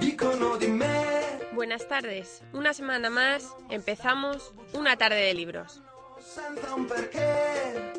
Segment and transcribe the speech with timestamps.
[0.00, 1.38] dicono di me.
[1.52, 2.42] Buenas tardes.
[2.52, 5.82] Una semana más empezamos una tarde de libros.
[6.18, 7.92] Senza un perché.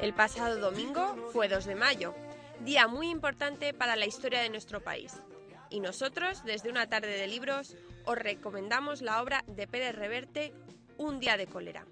[0.00, 2.14] El pasado domingo fue 2 de mayo,
[2.60, 5.14] día muy importante para la historia de nuestro país.
[5.70, 10.52] Y nosotros, desde una tarde de libros, os recomendamos la obra de Pérez Reverte,
[10.98, 11.86] Un día de cólera.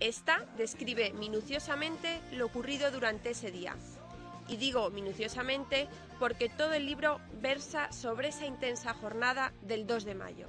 [0.00, 3.76] Esta describe minuciosamente lo ocurrido durante ese día.
[4.48, 10.14] Y digo minuciosamente porque todo el libro versa sobre esa intensa jornada del 2 de
[10.14, 10.48] mayo.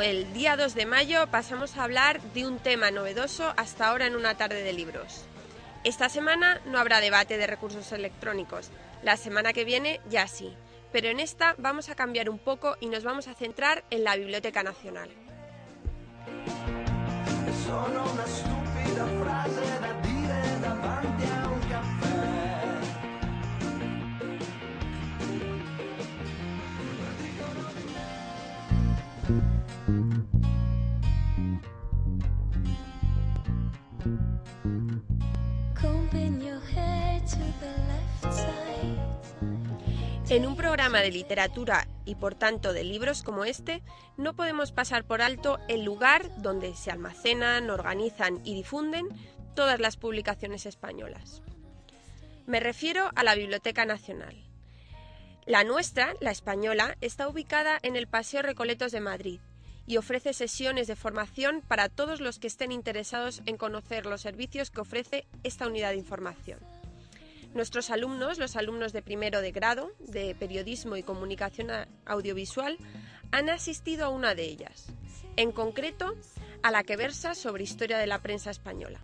[0.00, 4.16] Del día 2 de mayo pasamos a hablar de un tema novedoso hasta ahora en
[4.16, 5.24] una tarde de libros.
[5.84, 8.70] Esta semana no habrá debate de recursos electrónicos,
[9.02, 10.54] la semana que viene ya sí,
[10.92, 14.16] pero en esta vamos a cambiar un poco y nos vamos a centrar en la
[14.16, 15.10] Biblioteca Nacional.
[40.28, 43.82] En un programa de literatura y por tanto de libros como este,
[44.16, 49.08] no podemos pasar por alto el lugar donde se almacenan, organizan y difunden
[49.54, 51.42] todas las publicaciones españolas.
[52.46, 54.34] Me refiero a la Biblioteca Nacional.
[55.44, 59.40] La nuestra, la española, está ubicada en el Paseo Recoletos de Madrid
[59.86, 64.70] y ofrece sesiones de formación para todos los que estén interesados en conocer los servicios
[64.70, 66.60] que ofrece esta unidad de información.
[67.54, 71.68] Nuestros alumnos, los alumnos de primero de grado de Periodismo y Comunicación
[72.06, 72.78] Audiovisual,
[73.30, 74.86] han asistido a una de ellas,
[75.36, 76.14] en concreto
[76.62, 79.00] a la que versa sobre historia de la prensa española.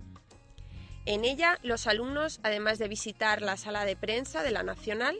[1.05, 5.19] En ella, los alumnos, además de visitar la sala de prensa de la Nacional,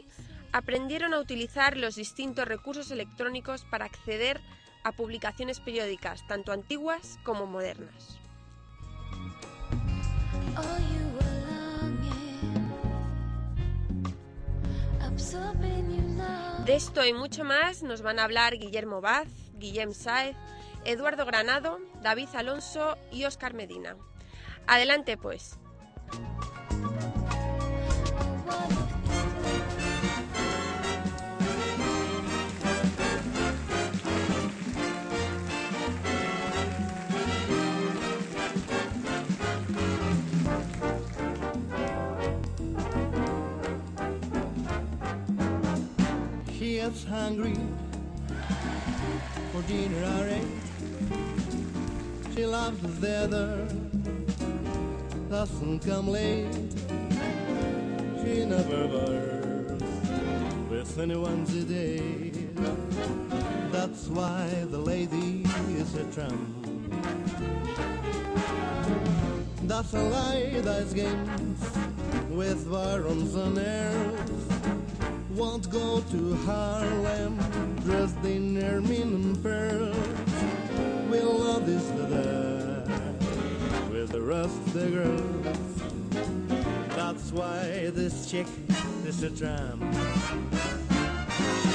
[0.51, 4.41] aprendieron a utilizar los distintos recursos electrónicos para acceder
[4.91, 8.19] publicaciones periódicas, tanto antiguas como modernas.
[16.65, 20.35] De esto y mucho más nos van a hablar Guillermo Vaz, Guillem Sáez,
[20.85, 23.97] Eduardo Granado, David Alonso y Óscar Medina.
[24.67, 25.57] Adelante pues.
[46.79, 47.57] Is hungry
[49.51, 50.47] for dinner eight.
[52.33, 53.67] She loves the weather,
[55.29, 56.47] doesn't come late.
[58.23, 59.83] She never works
[60.69, 62.31] with anyone today.
[63.71, 66.65] That's why the lady is a tramp.
[69.67, 71.61] Doesn't lie, dice games
[72.29, 74.58] with barons and heirs
[75.39, 77.37] won't go to Harlem
[77.85, 79.95] dressed in ermine and pearls.
[81.09, 82.83] We'll love this leather
[83.89, 85.55] with the rest of the girls.
[86.89, 88.47] That's why this chick
[89.05, 89.81] is a tramp.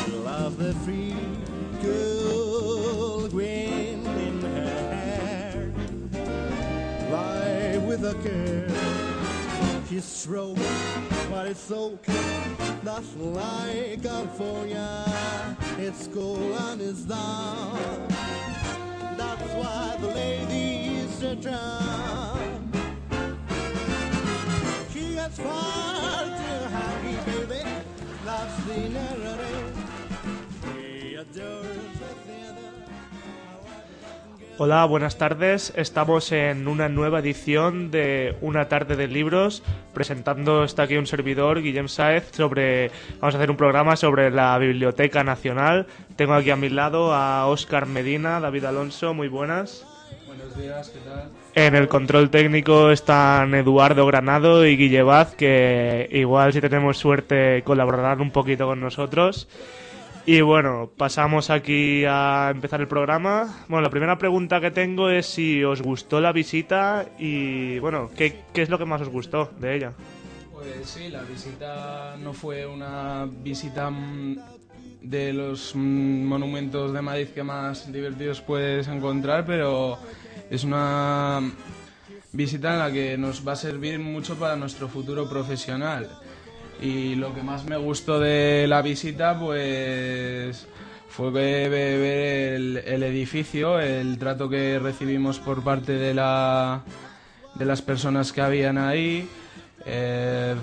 [0.04, 1.16] She love the free,
[1.80, 5.72] cool green in her hair.
[7.10, 8.68] Lie with a care.
[9.88, 10.60] She's stroked,
[11.30, 11.98] but it's so
[12.84, 15.04] that's like California.
[15.78, 18.08] It's cool and it's down.
[19.16, 22.70] That's why the ladies are drown.
[24.92, 27.62] She gets far too happy, baby.
[28.24, 29.76] That's the narrative.
[30.62, 31.93] The theater.
[34.56, 35.72] Hola, buenas tardes.
[35.74, 39.64] Estamos en una nueva edición de Una tarde de libros.
[39.92, 42.92] Presentando está aquí un servidor, Guillem Sáez, sobre.
[43.20, 45.88] Vamos a hacer un programa sobre la Biblioteca Nacional.
[46.14, 49.84] Tengo aquí a mi lado a Óscar Medina, David Alonso, muy buenas.
[50.28, 51.30] Buenos días, ¿qué tal?
[51.56, 57.62] En el control técnico están Eduardo Granado y Guille Vaz, que igual si tenemos suerte
[57.64, 59.48] colaborarán un poquito con nosotros.
[60.26, 63.64] Y bueno, pasamos aquí a empezar el programa.
[63.68, 68.40] Bueno, la primera pregunta que tengo es si os gustó la visita y, bueno, ¿qué,
[68.54, 69.92] qué es lo que más os gustó de ella?
[70.50, 74.38] Pues sí, la visita no fue una visita mm,
[75.02, 79.98] de los mm, monumentos de Madrid que más divertidos puedes encontrar, pero
[80.48, 81.42] es una
[82.32, 86.08] visita en la que nos va a servir mucho para nuestro futuro profesional.
[86.84, 90.68] Y lo que más me gustó de la visita, pues
[91.08, 91.72] fue ver,
[92.86, 96.82] el edificio, el trato que recibimos por parte de, la,
[97.54, 99.26] de las personas que habían ahí,
[99.86, 100.54] eh,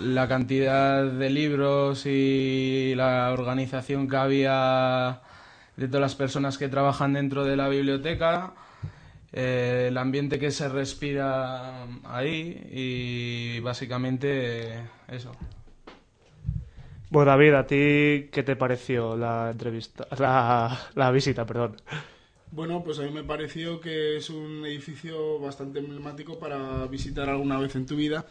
[0.00, 5.20] la cantidad de libros y la organización que había
[5.76, 8.54] de todas las personas que trabajan dentro de la biblioteca,
[9.34, 15.32] eh, el ambiente que se respira ahí y básicamente eso.
[17.10, 21.76] Bueno, David, ¿a ti qué te pareció la entrevista, la, visita, perdón?
[22.50, 27.58] Bueno, pues a mí me pareció que es un edificio bastante emblemático para visitar alguna
[27.58, 28.26] vez en tu vida.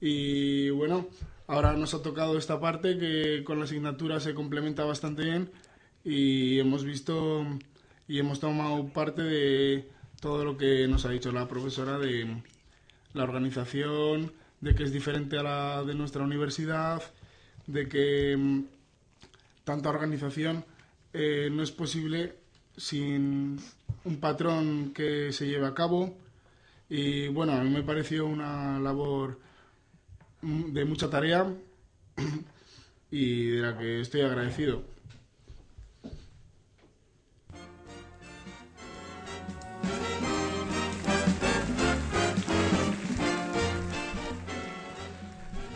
[0.00, 1.08] Y bueno,
[1.48, 5.50] ahora nos ha tocado esta parte que con la asignatura se complementa bastante bien
[6.04, 7.44] y hemos visto
[8.06, 9.88] y hemos tomado parte de
[10.20, 12.42] todo lo que nos ha dicho la profesora de
[13.12, 17.02] la organización, de que es diferente a la de nuestra universidad,
[17.66, 18.64] de que mm,
[19.64, 20.64] tanta organización
[21.12, 22.34] eh, no es posible
[22.76, 23.58] sin
[24.04, 26.14] un patrón que se lleve a cabo.
[26.88, 29.38] Y bueno, a mí me pareció una labor
[30.42, 31.46] de mucha tarea
[33.10, 34.93] y de la que estoy agradecido.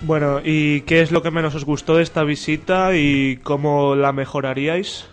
[0.09, 4.11] Bueno, ¿y qué es lo que menos os gustó de esta visita y cómo la
[4.11, 5.05] mejoraríais?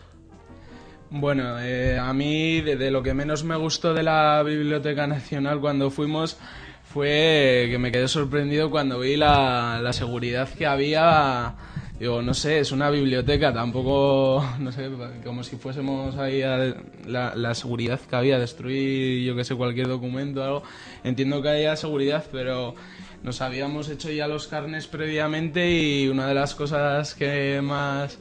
[1.10, 5.92] Bueno, eh, a mí de, lo que menos me gustó de la Biblioteca Nacional cuando
[5.92, 6.38] fuimos
[6.86, 11.56] fue que me quedé sorprendido cuando vi la seguridad que había.
[12.00, 14.90] Digo, no sé, es una biblioteca, tampoco, no sé,
[15.24, 16.76] como si fuésemos ahí a
[17.08, 20.64] la, la seguridad que había, destruir, yo que sé, cualquier documento o algo.
[21.06, 22.76] Entiendo que haya seguridad, pero
[23.24, 28.20] nos habíamos hecho ya los carnes previamente y una de las cosas que más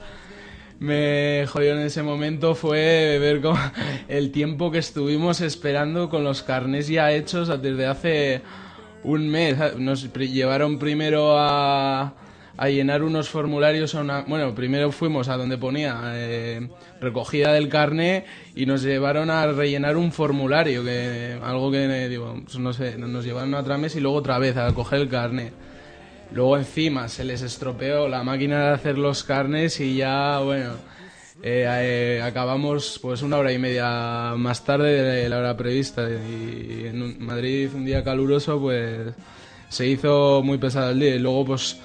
[0.79, 3.59] me jodió en ese momento fue ver cómo
[4.09, 8.43] el tiempo que estuvimos esperando con los carnes ya hechos desde hace
[9.03, 9.57] un mes.
[9.79, 12.15] Nos llevaron primero a,
[12.57, 14.23] a llenar unos formularios a una...
[14.23, 16.69] Bueno, primero fuimos a donde ponía eh,
[17.01, 18.25] recogida del carné
[18.55, 23.25] y nos llevaron a rellenar un formulario, que algo que, digo, pues no sé, nos
[23.25, 25.53] llevaron a otra mesa y luego otra vez a coger el carné.
[26.33, 30.73] Luego encima se les estropeó la máquina de hacer los carnes y ya, bueno,
[31.43, 36.09] eh, eh, acabamos pues una hora y media más tarde de la hora prevista.
[36.09, 39.13] Y en Madrid, un día caluroso, pues
[39.69, 41.15] se hizo muy pesado el día.
[41.17, 41.79] Y luego, pues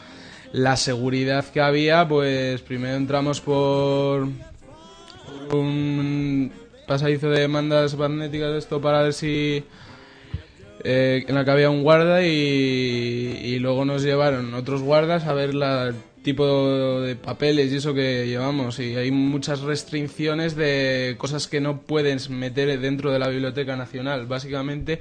[0.52, 4.28] la seguridad que había, pues primero entramos por,
[5.52, 6.52] un
[6.88, 9.64] pasadizo de mandas magnéticas esto para ver si
[10.84, 15.34] eh, en la que había un guarda y, y luego nos llevaron otros guardas a
[15.34, 18.80] ver el tipo de papeles y eso que llevamos.
[18.80, 24.26] Y hay muchas restricciones de cosas que no puedes meter dentro de la Biblioteca Nacional.
[24.26, 25.00] Básicamente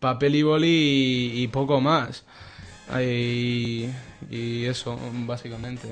[0.00, 2.24] papel y boli y poco más
[3.00, 3.88] y,
[4.30, 5.88] y eso básicamente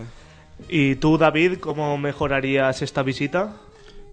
[0.68, 3.56] ¿Y tú, David, cómo mejorarías esta visita?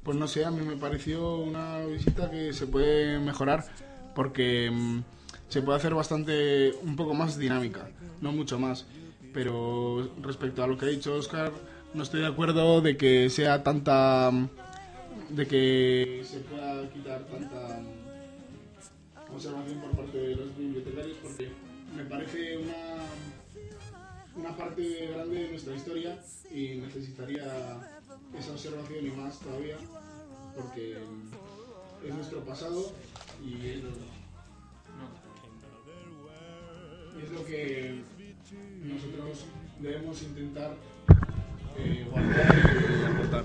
[0.04, 3.66] Pues no sé, a mí me pareció una visita que se puede mejorar
[4.16, 5.02] porque mm,
[5.50, 7.90] se puede hacer bastante, un poco más dinámica,
[8.22, 8.86] no mucho más.
[9.34, 11.52] Pero respecto a lo que ha dicho Oscar,
[11.94, 14.50] no estoy de acuerdo de que sea tanta, mm,
[15.36, 21.52] de que se pueda quitar tanta mm, observación por parte de los bibliotecarios porque
[22.00, 23.04] me parece una,
[24.38, 26.18] una parte grande de nuestra historia
[26.50, 27.44] y necesitaría
[28.38, 29.76] esa observación y más todavía
[30.56, 30.98] porque
[32.08, 32.94] es nuestro pasado
[33.44, 33.90] y es lo,
[37.22, 38.02] es lo que
[38.86, 39.46] nosotros
[39.82, 40.78] debemos intentar
[41.78, 42.56] eh, guardar
[43.02, 43.44] y aportar.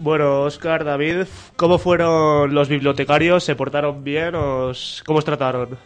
[0.00, 1.26] Bueno, Oscar, David,
[1.56, 3.42] ¿cómo fueron los bibliotecarios?
[3.42, 4.36] ¿Se portaron bien?
[4.36, 5.02] ¿Os...
[5.04, 5.76] ¿Cómo os trataron?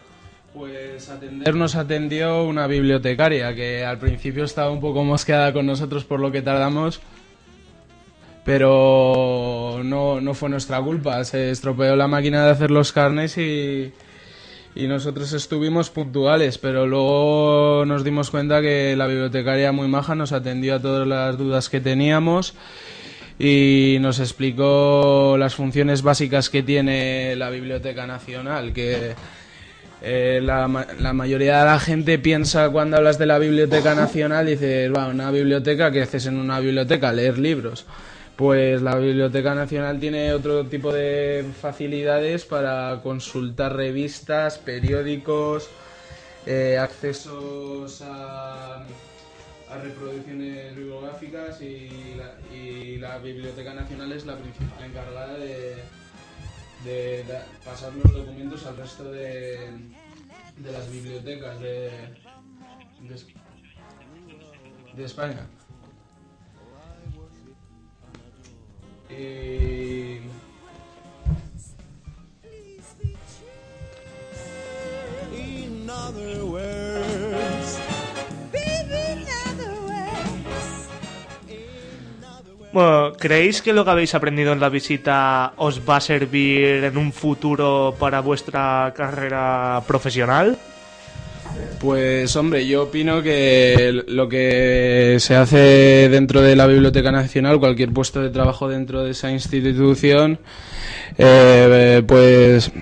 [0.52, 6.04] Pues atender nos atendió una bibliotecaria que al principio estaba un poco mosqueada con nosotros
[6.04, 7.00] por lo que tardamos,
[8.44, 11.24] pero no, no fue nuestra culpa.
[11.24, 13.94] Se estropeó la máquina de hacer los carnes y,
[14.74, 20.32] y nosotros estuvimos puntuales, pero luego nos dimos cuenta que la bibliotecaria muy maja nos
[20.32, 22.54] atendió a todas las dudas que teníamos
[23.44, 29.14] y nos explicó las funciones básicas que tiene la Biblioteca Nacional, que
[30.00, 34.46] eh, la, ma- la mayoría de la gente piensa cuando hablas de la Biblioteca Nacional,
[34.46, 37.12] dices, va, una biblioteca, ¿qué haces en una biblioteca?
[37.12, 37.84] Leer libros.
[38.36, 45.68] Pues la Biblioteca Nacional tiene otro tipo de facilidades para consultar revistas, periódicos,
[46.46, 48.84] eh, accesos a,
[49.72, 55.76] a reproducciones bibliográficas y la, y la Biblioteca Nacional es la principal encargada de,
[56.84, 57.24] de
[57.64, 59.70] pasar los documentos al resto de,
[60.58, 61.90] de las bibliotecas de,
[63.08, 63.26] de, Es-
[64.94, 65.46] de España.
[69.10, 70.18] Y...
[82.72, 86.96] Bueno, ¿creéis que lo que habéis aprendido en la visita os va a servir en
[86.96, 90.58] un futuro para vuestra carrera profesional?
[91.78, 97.92] Pues hombre, yo opino que lo que se hace dentro de la Biblioteca Nacional, cualquier
[97.92, 100.38] puesto de trabajo dentro de esa institución,
[101.18, 102.72] eh, pues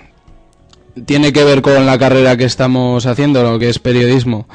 [1.05, 4.47] tiene que ver con la carrera que estamos haciendo, lo que es periodismo.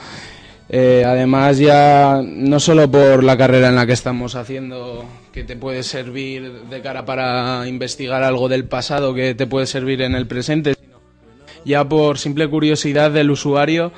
[0.68, 5.56] Eh, además ya no solo por la carrera en la que estamos haciendo, que te
[5.56, 10.26] puede servir de cara para investigar algo del pasado, que te puede servir en el
[10.26, 11.00] presente, sino
[11.66, 13.92] ya por simple curiosidad del usuario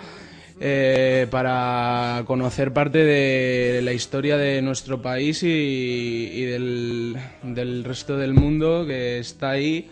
[0.59, 8.83] eh, para conocer parte de la historia de nuestro país y, del resto del mundo
[8.87, 9.87] que está ahí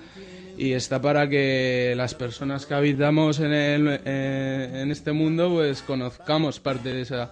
[0.57, 5.81] y está para que las personas que habitamos en, el- eh, en este mundo pues
[5.81, 7.31] conozcamos parte de esa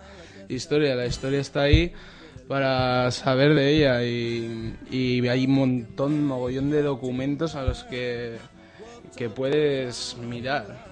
[0.49, 0.95] historia.
[0.95, 1.93] La historia está ahí
[2.47, 8.37] para saber de ella y, y hay un montón, mogollón de documentos a los que,
[9.15, 10.91] que puedes mirar.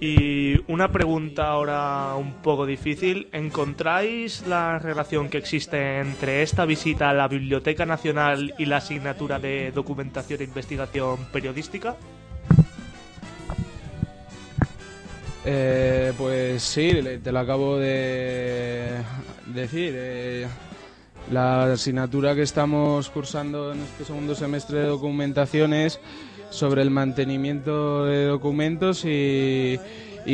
[0.00, 3.28] Y una pregunta ahora un poco difícil.
[3.32, 9.38] ¿Encontráis la relación que existe entre esta visita a la Biblioteca Nacional y la asignatura
[9.38, 11.96] de Documentación e Investigación Periodística?
[15.46, 16.90] Eh, pues sí,
[17.22, 18.90] te lo acabo de
[19.46, 19.92] decir.
[19.96, 20.46] eh,
[21.30, 25.98] la asignatura que estamos cursando en este segundo semestre de documentación es
[26.50, 29.78] sobre el mantenimiento de documentos y,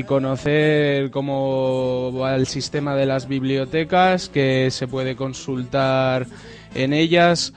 [0.07, 6.27] conocer cómo va el sistema de las bibliotecas, que se puede consultar
[6.75, 7.53] en ellas,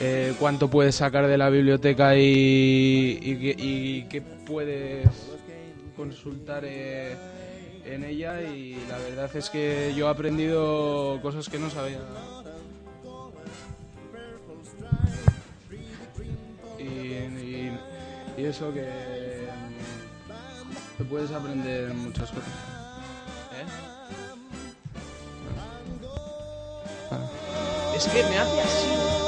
[0.00, 5.08] eh, cuánto puedes sacar de la biblioteca y, y, qué- y qué puedes
[5.96, 7.14] consultar eh,
[7.84, 12.00] en ella y la verdad es que yo he aprendido cosas que no sabía.
[16.78, 17.78] Y, y-
[18.38, 19.48] y eso que
[21.08, 22.48] puedes aprender muchas cosas.
[23.52, 23.64] ¿Eh?
[27.10, 27.94] Ah.
[27.96, 29.25] Es que me hace así.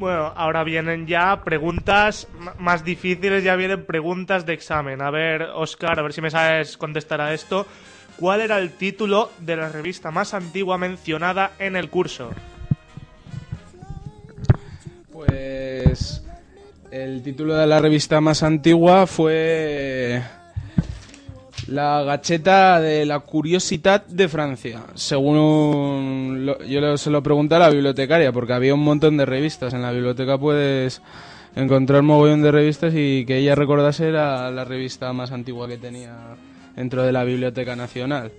[0.00, 2.26] Bueno, ahora vienen ya preguntas
[2.58, 5.02] más difíciles, ya vienen preguntas de examen.
[5.02, 7.66] A ver, Oscar, a ver si me sabes contestar a esto.
[8.16, 12.30] ¿Cuál era el título de la revista más antigua mencionada en el curso?
[15.12, 16.24] Pues
[16.90, 20.22] el título de la revista más antigua fue
[21.68, 24.80] La Gacheta de la Curiosidad de Francia.
[24.94, 29.72] Según lo- yo se lo pregunté a la bibliotecaria, porque había un montón de revistas.
[29.74, 31.00] En la biblioteca puedes
[31.54, 35.78] encontrar un mogollón de revistas y que ella recordase era la revista más antigua que
[35.78, 36.16] tenía
[36.76, 38.32] dentro de la Biblioteca Nacional.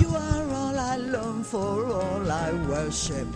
[0.00, 3.26] You are all I for, all I worship.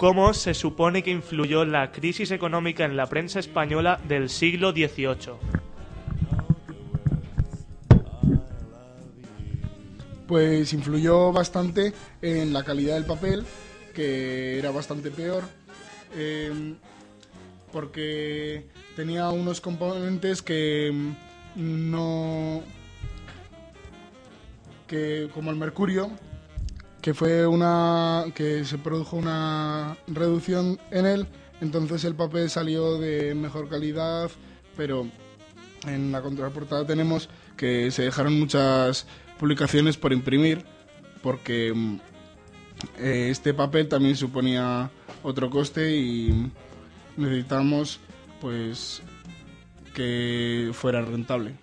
[0.00, 5.34] ¿Cómo se supone que influyó la crisis económica en la prensa española del siglo XVIII?
[10.26, 11.92] Pues influyó bastante
[12.22, 13.44] en la calidad del papel,
[13.92, 15.44] que era bastante peor.
[16.14, 16.76] Eh,
[17.70, 20.90] porque tenía unos componentes que
[21.56, 22.62] mm, no
[24.86, 26.10] que como el mercurio
[27.00, 31.26] que fue una que se produjo una reducción en él
[31.60, 34.30] entonces el papel salió de mejor calidad
[34.76, 35.06] pero
[35.86, 39.06] en la contraportada tenemos que se dejaron muchas
[39.38, 40.64] publicaciones por imprimir
[41.22, 42.00] porque mm,
[42.98, 44.90] eh, este papel también suponía
[45.22, 46.50] otro coste y
[47.16, 48.00] necesitamos
[48.40, 49.02] pues
[49.94, 51.54] que fuera rentable.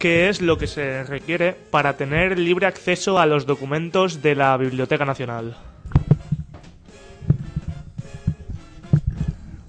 [0.00, 4.56] ¿Qué es lo que se requiere para tener libre acceso a los documentos de la
[4.56, 5.58] Biblioteca Nacional?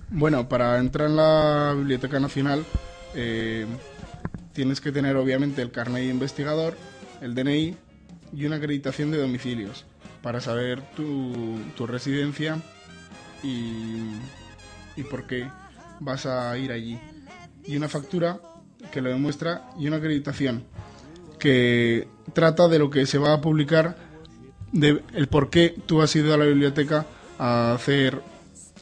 [0.09, 2.63] Bueno, para entrar en la Biblioteca Nacional
[3.13, 3.65] eh,
[4.53, 6.77] tienes que tener obviamente el carnet de investigador,
[7.19, 7.75] el DNI
[8.33, 9.85] y una acreditación de domicilios
[10.21, 12.57] para saber tu, tu residencia
[13.43, 13.97] y,
[14.95, 15.49] y por qué
[15.99, 16.97] vas a ir allí.
[17.65, 18.39] Y una factura
[18.91, 20.63] que lo demuestra y una acreditación
[21.39, 23.97] que trata de lo que se va a publicar,
[24.71, 27.05] de el por qué tú has ido a la biblioteca
[27.39, 28.21] a hacer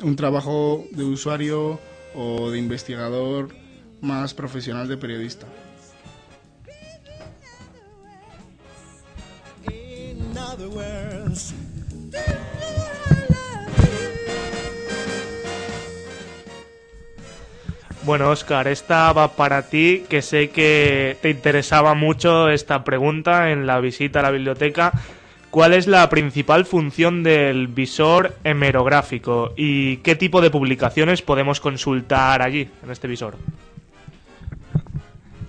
[0.01, 1.80] un trabajo de usuario
[2.16, 3.50] o de investigador
[4.01, 5.48] más profesional de periodista.
[10.60, 11.19] Other
[18.10, 23.68] Bueno, Oscar, esta va para ti, que sé que te interesaba mucho esta pregunta en
[23.68, 24.92] la visita a la biblioteca.
[25.51, 32.42] ¿Cuál es la principal función del visor hemerográfico y qué tipo de publicaciones podemos consultar
[32.42, 33.38] allí, en este visor?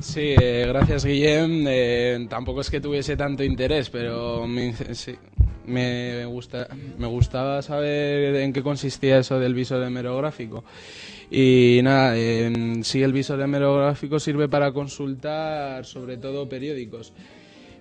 [0.01, 1.65] Sí, eh, gracias Guillem.
[1.67, 5.17] Eh, tampoco es que tuviese tanto interés, pero me, sí,
[5.65, 6.69] me, gusta,
[6.99, 10.63] me gustaba saber en qué consistía eso del visor hemerográfico.
[11.31, 17.13] Y nada, eh, sí, el visor hemerográfico sirve para consultar sobre todo periódicos.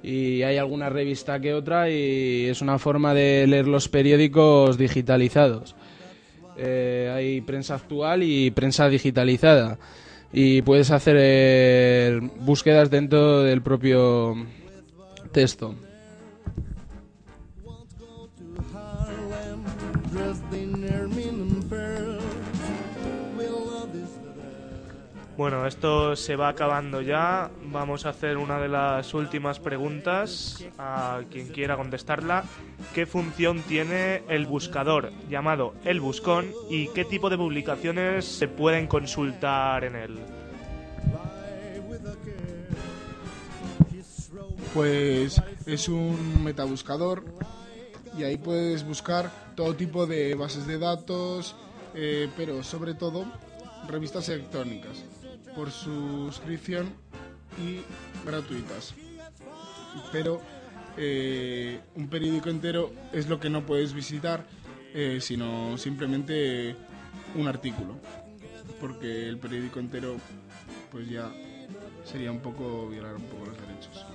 [0.04, 5.76] Y hay alguna revista que otra y es una forma de leer los periódicos digitalizados.
[6.58, 9.80] Eh, hay prensa actual y prensa digitalizada
[10.32, 14.36] y puedes hacer eh, búsquedas dentro del propio
[15.32, 15.76] texto.
[25.40, 27.50] Bueno, esto se va acabando ya.
[27.72, 32.44] Vamos a hacer una de las últimas preguntas a quien quiera contestarla.
[32.94, 38.88] ¿Qué función tiene el buscador llamado El Buscón y qué tipo de publicaciones se pueden
[38.88, 40.20] consultar en él?
[44.74, 47.24] Pues es un metabuscador
[48.18, 51.56] y ahí puedes buscar todo tipo de bases de datos,
[51.96, 53.24] eh, pero sobre todo
[53.88, 55.06] revistas electrónicas
[55.56, 56.90] por suscripción
[57.58, 57.82] y
[58.26, 58.94] gratuitas.
[60.12, 60.42] Pero
[60.98, 64.46] eh, un periódico entero es lo que no puedes visitar,
[64.94, 66.76] eh, sino simplemente
[67.36, 67.96] un artículo,
[68.80, 70.18] porque el periódico entero
[70.92, 71.32] pues ya
[72.04, 74.06] sería un poco violar un poco los derechos.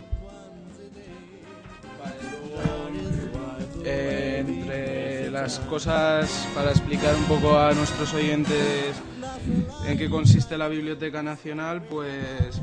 [3.84, 8.94] Eh, entre las cosas para explicar un poco a nuestros oyentes
[9.86, 12.60] en qué consiste la Biblioteca Nacional, pues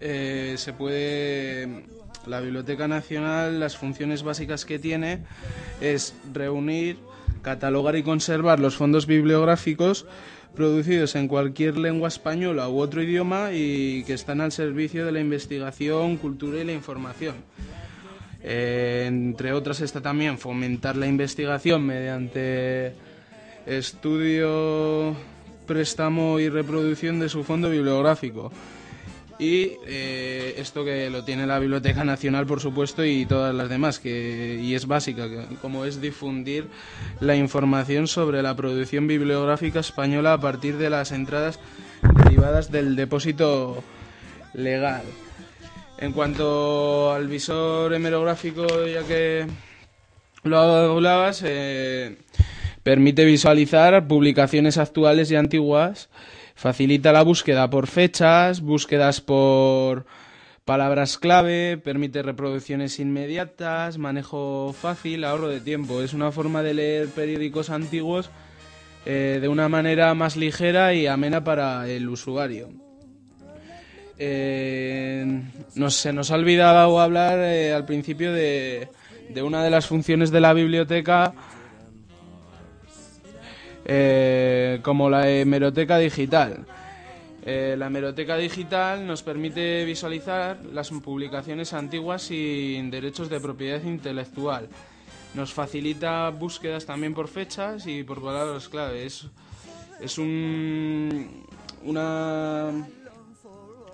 [0.00, 1.84] eh, se puede
[2.26, 5.20] la Biblioteca Nacional, las funciones básicas que tiene
[5.80, 6.98] es reunir,
[7.42, 10.06] catalogar y conservar los fondos bibliográficos
[10.54, 15.20] producidos en cualquier lengua española u otro idioma y que están al servicio de la
[15.20, 17.36] investigación, cultura y la información.
[18.42, 22.94] Eh, entre otras está también fomentar la investigación mediante
[23.66, 25.14] estudio,
[25.66, 28.50] préstamo y reproducción de su fondo bibliográfico.
[29.38, 33.98] Y eh, esto que lo tiene la Biblioteca Nacional, por supuesto, y todas las demás,
[33.98, 35.26] que, y es básica,
[35.62, 36.68] como es difundir
[37.20, 41.58] la información sobre la producción bibliográfica española a partir de las entradas
[42.22, 43.82] derivadas del depósito
[44.52, 45.04] legal.
[45.96, 49.46] En cuanto al visor hemerográfico, ya que
[50.42, 52.18] lo hablabas, eh,
[52.90, 56.10] permite visualizar publicaciones actuales y antiguas,
[56.56, 60.06] facilita la búsqueda por fechas, búsquedas por
[60.64, 66.02] palabras clave, permite reproducciones inmediatas, manejo fácil, ahorro de tiempo.
[66.02, 68.28] Es una forma de leer periódicos antiguos
[69.06, 72.70] eh, de una manera más ligera y amena para el usuario.
[74.18, 75.42] Eh,
[75.76, 78.88] nos, se nos ha olvidado hablar eh, al principio de,
[79.28, 81.34] de una de las funciones de la biblioteca
[83.92, 86.64] eh, como la hemeroteca digital.
[87.44, 94.68] Eh, la hemeroteca digital nos permite visualizar las publicaciones antiguas sin derechos de propiedad intelectual.
[95.34, 99.06] Nos facilita búsquedas también por fechas y por palabras clave.
[99.06, 99.26] Es,
[100.00, 101.44] es un,
[101.84, 102.66] una,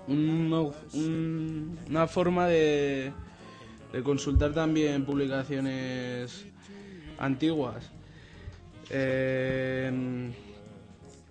[0.07, 3.11] un- un- una forma de
[4.03, 6.45] consultar también publicaciones
[7.17, 7.89] antiguas.
[8.89, 9.91] Eh,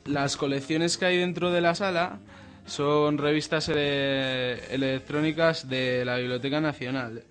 [0.06, 2.18] las colecciones que hay dentro de la sala
[2.66, 7.22] son revistas ele- electrónicas de la Biblioteca Nacional.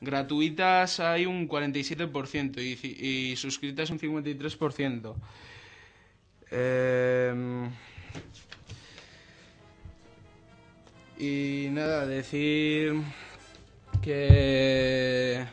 [0.00, 5.14] Gratuitas hay un 47% y, y suscritas un 53%.
[6.52, 7.68] Eh,
[11.18, 12.94] y nada, decir
[14.02, 15.44] que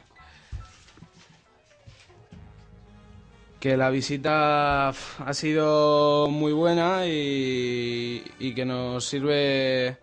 [3.59, 9.97] que la visita ha sido muy buena y, y que nos sirve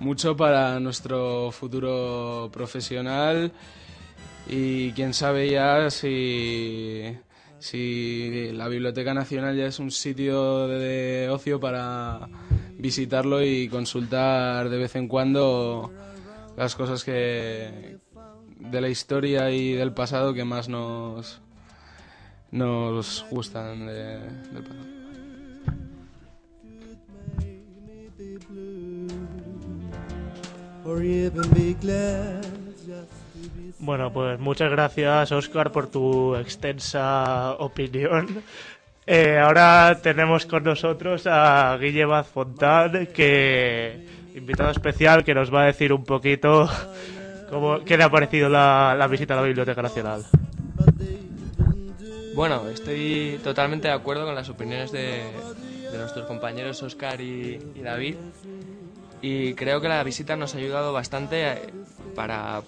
[0.00, 3.52] mucho para nuestro futuro profesional.
[4.48, 7.18] Y quién sabe ya si,
[7.58, 12.28] si la Biblioteca Nacional ya es un sitio de ocio para
[12.78, 15.92] visitarlo y consultar de vez en cuando
[16.56, 17.98] las cosas que
[18.58, 21.40] de la historia y del pasado que más nos
[22.50, 24.18] nos gustan de-
[24.52, 24.64] del
[33.80, 38.42] Bueno, pues muchas gracias, Oscar, por tu extensa opinión.
[39.06, 45.62] Eh, ahora tenemos con nosotros a Guille Vaz Fontán, que invitado especial, que nos va
[45.62, 46.68] a decir un poquito
[47.50, 50.24] cómo, qué le ha parecido la visita a la Biblioteca Nacional.
[52.38, 55.24] Bueno, estoy totalmente de acuerdo con las opiniones de,
[55.92, 58.14] nuestros compañeros Oscar y, David.
[59.20, 61.72] Y creo que la visita nos ha ayudado bastante eh,
[62.14, 62.62] para,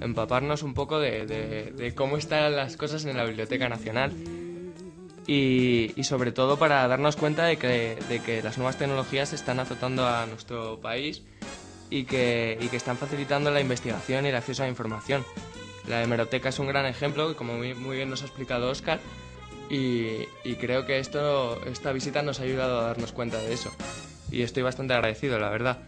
[0.00, 4.12] empaparnos un poco de cómo están las cosas en la Biblioteca Nacional.
[5.26, 9.58] Y, y sobre todo para darnos cuenta de que, de que las nuevas tecnologías están
[9.58, 11.22] azotando a nuestro país
[11.90, 15.24] y que, y que están facilitando la investigación y el acceso a la información.
[15.88, 19.00] La hemeroteca es un gran ejemplo, como muy, bien nos ha explicado Oscar,
[19.68, 20.26] y,
[20.60, 23.70] creo que esto, esta visita nos ha ayudado a darnos cuenta de eso.
[24.30, 25.78] Y estoy bastante agradecido, la verdad.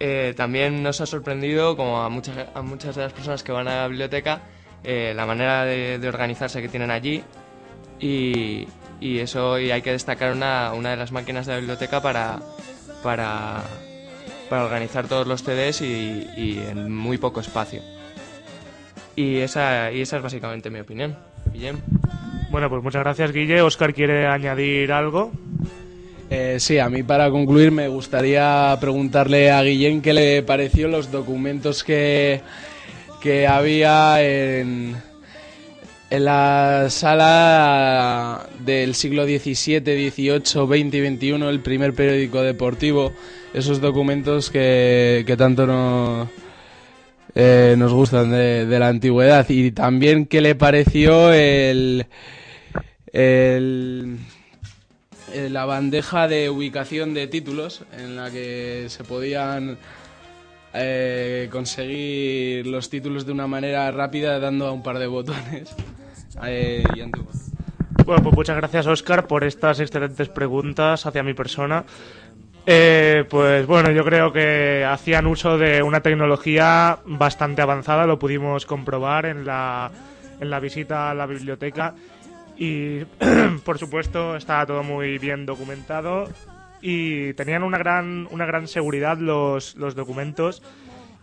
[0.00, 3.68] Eh, también nos ha sorprendido, como a muchas, a muchas de las personas que van
[3.68, 4.42] a la biblioteca,
[4.82, 7.22] eh, la manera de, organizarse que tienen allí.
[8.00, 8.66] Y,
[9.00, 12.40] eso y hay que destacar una, una de las máquinas de la biblioteca para,
[13.02, 13.62] para,
[14.48, 17.82] para organizar todos los CDs y en muy poco espacio.
[19.16, 21.16] Y esa, y esa es básicamente mi opinión.
[21.52, 21.78] Guillem.
[22.50, 23.62] Bueno, pues muchas gracias, Guille.
[23.62, 25.32] Oscar quiere añadir algo.
[26.30, 31.10] Eh, sí, a mí para concluir me gustaría preguntarle a Guillén qué le pareció los
[31.10, 32.40] documentos que,
[33.20, 34.96] que había en,
[36.08, 43.12] en la sala del siglo XVII, XVIII, XX y XXI, el primer periódico deportivo,
[43.52, 46.28] esos documentos que, que tanto nos,
[47.34, 49.46] eh, nos gustan de, la antigüedad.
[49.48, 52.06] Y también qué le pareció el...
[53.12, 54.18] eh,
[55.50, 59.78] la bandeja de ubicación de títulos en la que se podían
[60.74, 65.74] eh, conseguir los títulos de una manera rápida dando a un par de botones.
[66.44, 66.82] Eh.
[68.06, 71.84] Bueno, pues muchas gracias, Oscar, por estas excelentes preguntas hacia mi persona.
[72.64, 78.66] Eh, pues bueno, yo creo que hacían uso de una tecnología bastante avanzada, lo pudimos
[78.66, 79.90] comprobar en la,
[80.40, 81.94] en la visita a la biblioteca
[82.56, 83.04] y
[83.64, 86.28] por supuesto estaba todo muy bien documentado
[86.80, 90.62] y tenían una gran, una gran seguridad los, los documentos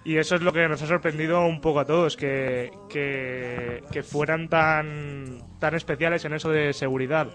[0.04, 4.04] y eso es lo que nos ha sorprendido un poco a todos, que, que, que
[4.04, 7.28] fueran tan, tan especiales en eso de seguridad.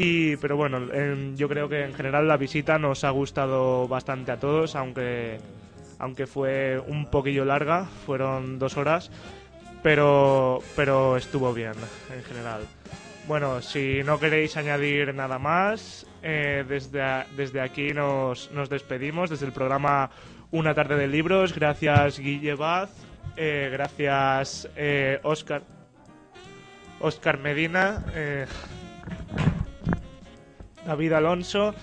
[0.00, 4.30] Y, pero bueno, en- yo creo que en general la visita nos ha gustado bastante
[4.30, 5.38] a todos, aunque,
[5.98, 9.10] aunque fue un poquillo larga, fueron dos horas,
[9.82, 11.72] pero, pero estuvo bien
[12.14, 12.60] en general.
[13.26, 19.46] Bueno, si no queréis añadir nada más, eh, desde, desde aquí nos, nos despedimos, desde
[19.46, 20.10] el programa
[20.52, 21.54] Una tarde de libros.
[21.54, 22.90] Gracias Guille Baz,
[23.36, 25.62] eh, gracias eh, Oscar,
[27.00, 28.04] Oscar Medina.
[30.88, 31.74] David Alonso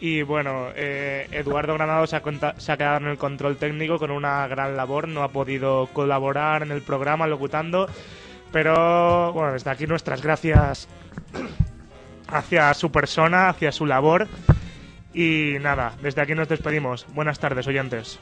[0.00, 2.22] Y bueno, eh, Eduardo Granado se ha,
[2.56, 6.62] se ha quedado en el control técnico con una gran labor, no ha podido colaborar
[6.62, 7.86] en el programa locutando,
[8.50, 10.88] pero bueno, desde aquí nuestras gracias
[12.28, 14.26] hacia su persona, hacia su labor.
[15.14, 17.06] Y nada, desde aquí nos despedimos.
[17.14, 18.18] Buenas tardes, oyentes.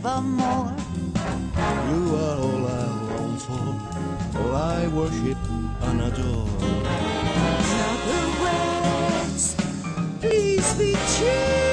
[0.00, 0.74] Forevermore.
[1.90, 2.86] You are all I
[3.16, 5.38] long for, all I worship
[5.82, 6.48] and adore.
[7.62, 9.56] In other words,
[10.20, 11.69] please be true.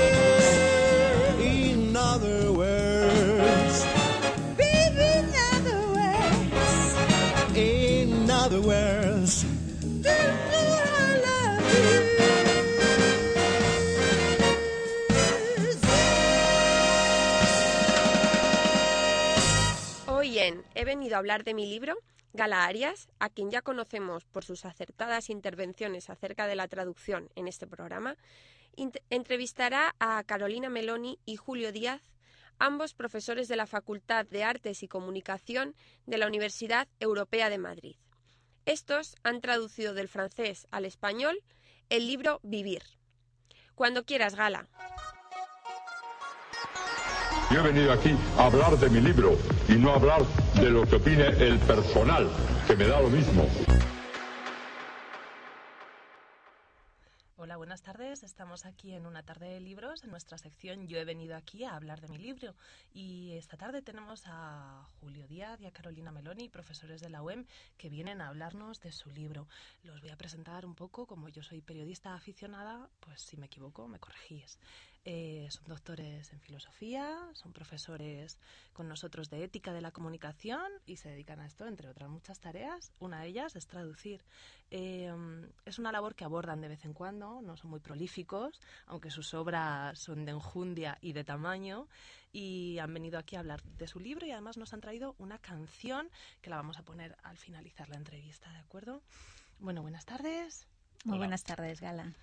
[20.77, 21.97] He venido a hablar de mi libro,
[22.33, 27.47] Gala Arias, a quien ya conocemos por sus acertadas intervenciones acerca de la traducción en
[27.47, 28.15] este programa,
[29.09, 32.03] entrevistará a Carolina Meloni y Julio Díaz,
[32.59, 35.73] ambos profesores de la Facultad de Artes y Comunicación
[36.05, 37.95] de la Universidad Europea de Madrid.
[38.67, 41.41] Estos han traducido del francés al español
[41.89, 42.83] el libro Vivir.
[43.73, 44.67] Cuando quieras, Gala.
[47.49, 49.37] Yo he venido aquí a hablar de mi libro
[49.69, 50.21] y no hablar
[50.59, 52.29] de lo que opine el personal,
[52.65, 53.47] que me da lo mismo.
[57.35, 58.23] Hola, buenas tardes.
[58.23, 61.75] Estamos aquí en una tarde de libros en nuestra sección Yo he venido aquí a
[61.75, 62.55] hablar de mi libro.
[62.91, 67.45] Y esta tarde tenemos a Julio Díaz y a Carolina Meloni, profesores de la UEM,
[67.77, 69.47] que vienen a hablarnos de su libro.
[69.83, 73.87] Los voy a presentar un poco, como yo soy periodista aficionada, pues si me equivoco
[73.87, 74.57] me corregís.
[75.09, 78.37] Eh, son doctores en filosofía, son profesores
[78.73, 82.41] con nosotros de ética de la comunicación y se dedican a esto, entre otras muchas
[82.41, 82.91] tareas.
[82.99, 84.25] Una de ellas es traducir.
[84.69, 85.09] Eh,
[85.63, 89.33] es una labor que abordan de vez en cuando, no son muy prolíficos, aunque sus
[89.33, 91.87] obras son de enjundia y de tamaño,
[92.33, 95.37] y han venido aquí a hablar de su libro y además nos han traído una
[95.37, 96.09] canción
[96.41, 99.01] que la vamos a poner al finalizar la entrevista, ¿de acuerdo?
[99.59, 100.67] Bueno, buenas tardes.
[101.05, 102.13] Muy buenas tardes, Gala.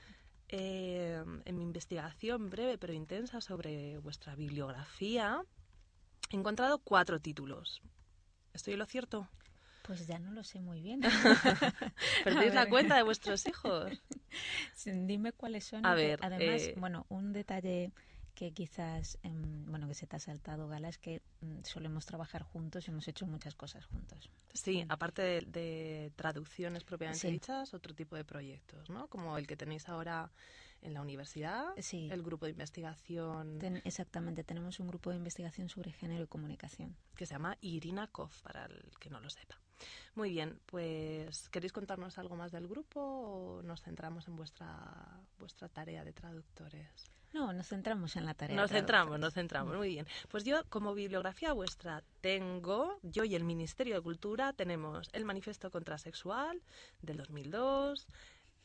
[0.49, 5.43] Eh, en mi investigación breve pero intensa sobre vuestra bibliografía,
[6.31, 7.83] he encontrado cuatro títulos.
[8.53, 9.29] ¿Estoy en lo cierto?
[9.87, 11.01] Pues ya no lo sé muy bien.
[12.25, 13.93] ¿Perdéis la cuenta de vuestros hijos?
[14.85, 15.85] Dime cuáles son.
[15.85, 17.93] A ver, además, eh, bueno, un detalle
[18.35, 22.43] que quizás, em, bueno, que se te ha saltado, Gala, es que mm, solemos trabajar
[22.43, 24.29] juntos y hemos hecho muchas cosas juntos.
[24.53, 27.31] Sí, aparte de, de traducciones propiamente Sí.
[27.31, 29.09] dichas, otro tipo de proyectos, ¿no?
[29.09, 30.31] Como el que tenéis ahora
[30.83, 32.09] en la universidad, Sí.
[32.11, 36.97] el grupo de investigación Ten- exactamente, tenemos un grupo de investigación sobre género y comunicación.
[37.17, 39.59] que se llama Irinakov, para el que no lo sepa.
[40.15, 45.69] Muy bien, pues ¿queréis contarnos algo más del grupo o nos centramos en vuestra, vuestra
[45.69, 47.11] tarea de traductores?
[47.35, 48.57] No, nos centramos en la tarea.
[48.57, 50.07] Nos de centramos, nos centramos, muy bien.
[50.31, 55.69] Pues yo, como bibliografía vuestra, tengo, yo y el Ministerio de Cultura tenemos el Manifiesto
[55.73, 56.63] Contrasexual
[57.03, 58.07] del 2002,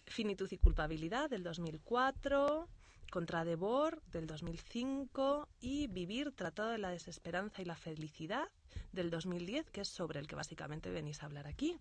[0.05, 2.69] Finitud y Culpabilidad del 2004,
[3.11, 8.47] Contra Devor del 2005 y Vivir, Tratado de la Desesperanza y la Felicidad
[8.91, 11.77] del 2010, que es sobre el que básicamente venís a hablar aquí.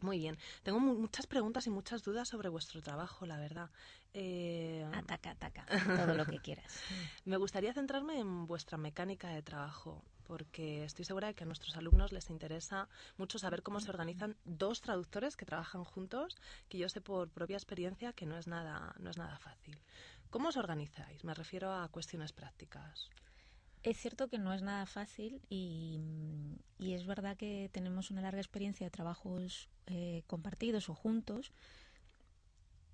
[0.00, 0.38] Muy bien.
[0.62, 3.68] Tengo mu- muchas preguntas y muchas dudas sobre vuestro trabajo, la verdad.
[4.14, 6.72] Eh, Ataca, ataca, todo lo que quieras.
[7.24, 11.76] me gustaría centrarme en vuestra mecánica de trabajo, porque estoy segura de que a nuestros
[11.76, 16.36] alumnos les interesa mucho saber cómo se organizan dos traductores que trabajan juntos,
[16.68, 19.78] que yo sé por propia experiencia que no es nada, no es nada fácil.
[20.30, 21.24] ¿Cómo os organizáis?
[21.24, 23.08] Me refiero a cuestiones prácticas.
[23.82, 26.00] Es cierto que no es nada fácil y,
[26.78, 31.52] es verdad que tenemos una larga experiencia de trabajos eh, compartidos o juntos.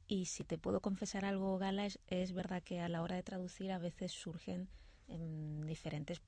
[0.06, 3.72] Y si te puedo confesar algo, Gala, es, verdad que a la hora de traducir
[3.72, 4.68] a veces surgen
[5.08, 6.20] em, diferentes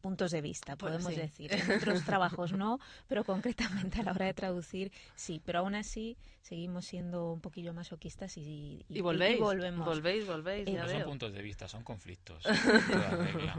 [0.00, 1.20] puntos de vista, Pues podemos sí.
[1.20, 1.52] decir.
[1.52, 2.78] En otros trabajos no,
[3.08, 5.40] pero concretamente a la hora de traducir sí.
[5.44, 9.86] Pero aún así seguimos siendo un poquillo masoquistas y, Y volvéis, volvemos.
[9.86, 12.44] volvéis, volvéis, Eh, ya No son puntos de vista, son conflictos.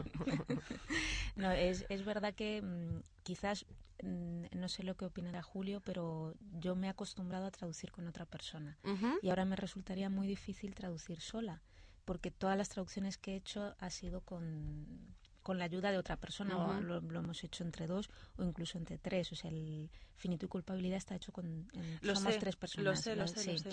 [1.36, 3.66] No, es, es verdad que mm, quizás,
[4.02, 8.06] mm, no sé lo que opinará Julio, pero yo me he acostumbrado a traducir con
[8.08, 8.78] otra persona.
[9.22, 11.62] Y ahora me resultaría muy difícil traducir sola,
[12.04, 15.14] porque todas las traducciones que he hecho ha sido con,
[15.46, 18.78] con la ayuda de otra persona, o lo, lo hemos hecho entre dos o incluso
[18.78, 19.30] entre tres.
[19.30, 21.46] O sea, el finito y culpabilidad está hecho con...
[21.72, 23.00] en- Lo somos sé, tres lo personas.
[23.00, 23.70] sé, lo sé, lo sé.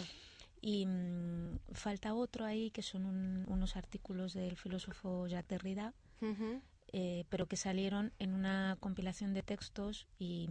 [0.62, 5.96] Y mm, falta otro ahí, que son un- unos artículos del filósofo Jacques Derrida,
[6.96, 10.48] eh, pero que salieron en una compilación de textos y,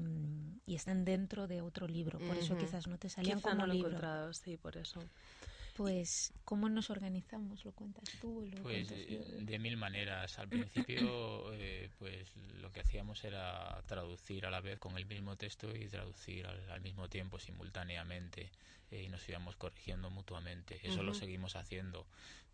[0.66, 2.18] y están dentro de otro libro.
[2.18, 3.90] Por eso quizás no te salían Quizá como no lo he libro.
[3.90, 5.00] encontrado, sí, por eso.
[5.76, 7.64] Pues, ¿cómo nos organizamos?
[7.64, 10.38] ¿Lo cuentas tú lo Pues eh, de mil maneras.
[10.38, 12.28] Al principio, eh, pues
[12.60, 16.70] lo que hacíamos era traducir a la vez con el mismo texto y traducir al,
[16.70, 18.50] al mismo tiempo, simultáneamente,
[18.90, 20.78] eh, y nos íbamos corrigiendo mutuamente.
[20.82, 22.06] Eso lo seguimos haciendo.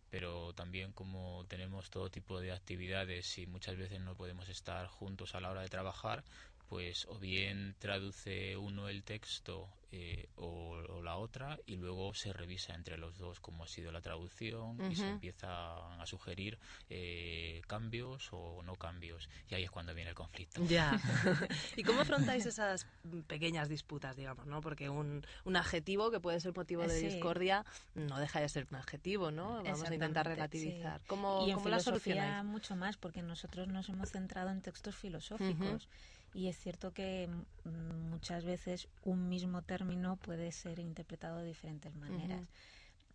[0.09, 5.35] Pero también como tenemos todo tipo de actividades y muchas veces no podemos estar juntos
[5.35, 6.23] a la hora de trabajar,
[6.69, 12.31] pues o bien traduce uno el texto eh, o, o la otra y luego se
[12.31, 15.13] revisa entre los dos cómo ha sido la traducción y se Ujú.
[15.13, 20.61] empieza a sugerir eh, cambios o no cambios y ahí es cuando viene el conflicto.
[20.69, 20.91] Ya.
[21.75, 22.85] ¿Y cómo afrontáis esas
[23.27, 24.61] pequeñas disputas, digamos, no?
[24.61, 27.07] Porque un, un adjetivo que puede ser motivo de Sí.
[27.07, 29.63] discordia no deja de ser un adjetivo, ¿no?
[29.63, 30.33] Vamos a intentar sí.
[30.33, 31.01] relativizar.
[31.07, 32.45] ¿Cómo, y en cómo la filosofía solucionáis?
[32.45, 35.87] mucho más, porque nosotros nos hemos centrado en textos filosóficos.
[36.33, 37.27] Y es cierto que
[37.63, 42.47] mm, muchas veces un mismo término puede ser interpretado de diferentes maneras.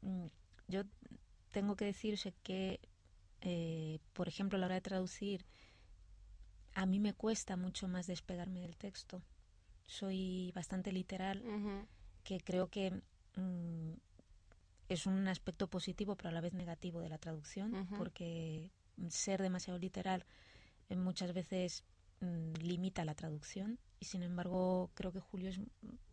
[0.02, 0.26] Mm,
[0.68, 0.82] Yo
[1.52, 2.80] tengo que decir que,
[3.42, 5.44] eh, por ejemplo, a la hora de traducir,
[6.74, 9.22] a mí me cuesta mucho más despegarme del texto.
[9.86, 11.42] Soy bastante literal,
[12.24, 12.90] que creo que
[13.36, 13.92] mm,
[14.88, 18.70] es un aspecto positivo, pero a la vez negativo de la traducción, porque
[19.08, 20.24] ser demasiado literal
[20.88, 21.84] eh, muchas veces
[22.60, 25.60] limita la traducción y sin embargo creo que Julio es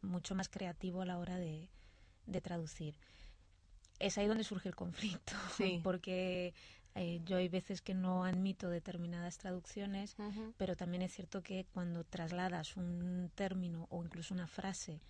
[0.01, 1.69] mucho más creativo a la hora de,
[2.25, 2.95] de traducir.
[3.99, 5.79] Es ahí donde surge el conflicto, Sí.
[5.83, 6.53] porque
[6.95, 10.15] eh, yo hay veces que no admito determinadas traducciones,
[10.57, 15.01] pero también es cierto que cuando trasladas un término o incluso una frase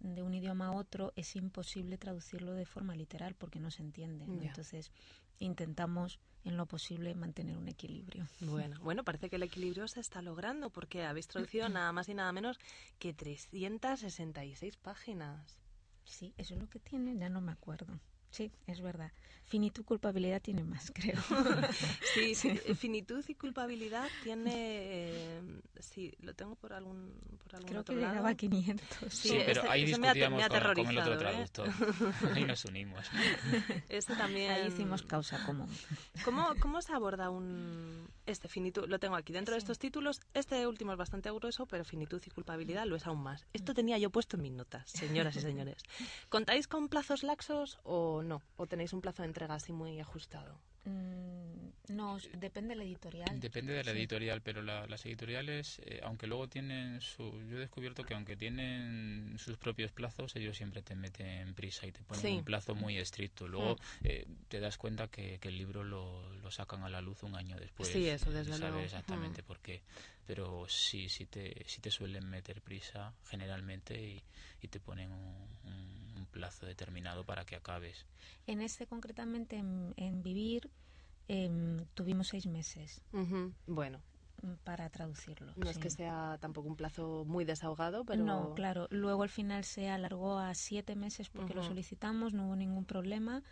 [0.00, 4.24] de un idioma a otro es imposible traducirlo de forma literal porque no se entiende.
[4.24, 4.92] Entonces
[5.38, 8.26] intentamos en lo posible mantener un equilibrio.
[8.40, 12.14] Bueno, bueno, parece que el equilibrio se está logrando porque habéis traducido nada más y
[12.14, 12.58] nada menos
[12.98, 15.58] que 366 páginas.
[16.04, 17.98] Sí, eso es lo que tiene, ya no me acuerdo.
[18.30, 19.12] Sí, es verdad.
[19.44, 21.18] Finitud culpabilidad tiene más, creo.
[22.14, 24.52] Sí, sí, finitud y culpabilidad tiene...
[24.54, 25.42] eh,
[25.96, 27.10] sí, lo tengo por algún,
[27.42, 28.12] por algún Creo otro que lado.
[28.12, 28.86] llegaba a 500.
[29.08, 31.16] Sí, Sí, pero ese- ahí discutíamos me con, con el otro ¿eh?
[31.16, 31.68] traductor.
[32.34, 33.06] Ahí nos unimos.
[33.88, 34.50] Este también...
[34.52, 35.68] Ahí hicimos causa común.
[36.22, 38.86] ¿Cómo, ¿Cómo se aborda un este finitud?
[38.88, 40.20] Lo tengo aquí dentro de estos títulos.
[40.34, 43.46] Este último es bastante grueso, pero finitud y culpabilidad lo es aún más.
[43.54, 45.82] Esto tenía yo puesto en mis notas, señoras y señores.
[46.28, 48.42] ¿Contáis con plazos laxos o no?
[48.56, 50.60] ¿O tenéis un plazo de entrega así muy ajustado?
[50.86, 53.38] Mm, no, depende de la editorial.
[53.40, 53.98] Depende de la Sí.
[53.98, 57.22] editorial, pero la- las editoriales, eh, aunque luego tienen su...
[57.48, 61.92] Yo he descubierto que aunque tienen sus propios plazos, ellos siempre te meten prisa y
[61.92, 62.32] te ponen Sí.
[62.38, 63.46] un plazo muy estricto.
[63.48, 63.78] Luego Mm.
[64.04, 67.34] eh, te das cuenta que, que el libro lo, lo sacan a la luz un
[67.36, 67.88] año después.
[67.90, 68.80] Sí, eso, desde luego.
[68.80, 69.46] exactamente Mm.
[69.46, 69.82] por qué.
[70.26, 74.22] Pero sí, sí te, sí te suelen meter prisa generalmente y,
[74.60, 75.46] y te ponen un
[76.36, 78.04] plazo determinado para que acabes.
[78.46, 80.70] En este concretamente, en, en Vivir,
[81.28, 83.00] em, tuvimos seis meses
[83.66, 84.00] Bueno,
[84.42, 85.52] mm, para traducirlo.
[85.56, 88.22] no es que sea tampoco un plazo muy desahogado, pero...
[88.22, 88.86] No, claro.
[88.90, 93.42] Luego al final se alargó a siete meses porque lo solicitamos, no hubo ningún problema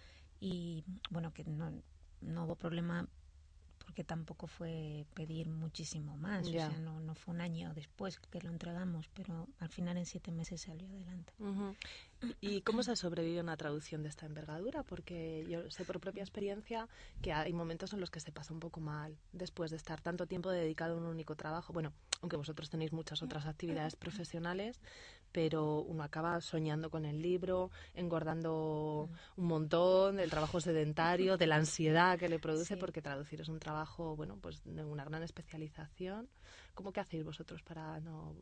[0.40, 1.72] y bueno, que no,
[2.20, 3.08] no hubo problema
[3.84, 6.46] porque tampoco fue pedir muchísimo más.
[6.50, 6.66] Ya.
[6.66, 10.06] O sea, no, no fue un año después que lo entregamos, pero al final en
[10.06, 11.32] siete meses salió adelante.
[12.40, 14.82] ¿Y cómo se sobrevive una traducción de esta envergadura?
[14.82, 16.88] Porque yo sé por propia experiencia
[17.22, 20.26] que hay momentos en los que se pasa un poco mal después de estar tanto
[20.26, 21.72] tiempo dedicado a un único trabajo.
[21.72, 21.92] Bueno,
[22.22, 24.80] aunque vosotros tenéis muchas otras actividades profesionales,
[25.32, 31.56] pero uno acaba soñando con el libro, engordando un montón del trabajo sedentario, de la
[31.56, 32.80] ansiedad que le produce, Sí.
[32.80, 36.28] porque traducir es un trabajo, bueno, pues de una gran especialización.
[36.74, 38.34] ¿Cómo que hacéis vosotros para no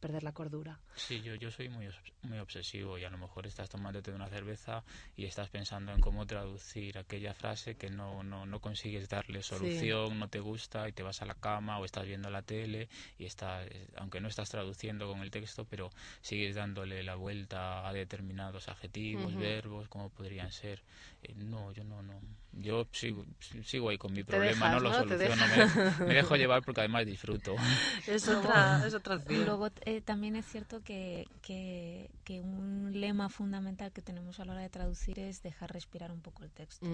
[0.00, 0.78] perder la cordura.
[0.96, 1.88] Sí, yo, yo soy muy,
[2.22, 4.82] muy obsesivo y a lo mejor estás tomándote una cerveza
[5.16, 10.18] y estás pensando en cómo traducir aquella frase que no, no, no consigues darle solución,
[10.18, 12.88] no te gusta y te vas a la cama o estás viendo la tele
[13.18, 15.90] y estás, aunque no estás traduciendo con el texto, pero
[16.22, 19.40] sigues dándole la vuelta a determinados adjetivos, Ujú.
[19.40, 20.82] verbos, como podrían ser.
[21.22, 22.20] Eh, no, yo no, no.
[22.52, 23.24] Yo sigo,
[23.64, 24.98] sigo ahí con mi problema, dejas, no lo ¿no?
[24.98, 27.54] Soluciono, me, dejo llevar porque además disfruto.
[28.08, 29.44] Es Luego- otra, es otra opción.
[29.44, 34.52] Luego eh, también es cierto que, que, que un lema fundamental que tenemos a la
[34.52, 36.86] hora de traducir es dejar respirar un poco el texto.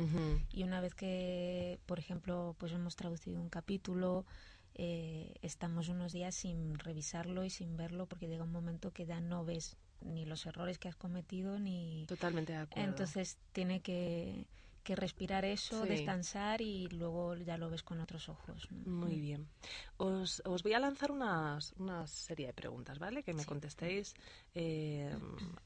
[0.50, 4.26] Y una vez que, por ejemplo, pues hemos traducido un capítulo,
[4.74, 9.20] eh, estamos unos días sin revisarlo y sin verlo porque llega un momento que ya
[9.20, 12.04] no ves ni los errores que has cometido ni...
[12.06, 12.90] Totalmente de acuerdo.
[12.90, 14.46] Entonces tiene que,
[14.86, 15.88] que respirar eso, Sí.
[15.88, 18.68] descansar y luego ya lo ves con otros ojos.
[18.70, 18.90] ¿no?
[19.06, 19.48] Muy bien.
[19.96, 23.22] Os, os voy a lanzar unas, una serie de preguntas, ¿vale?
[23.24, 24.14] Que me contestéis
[24.54, 25.12] eh,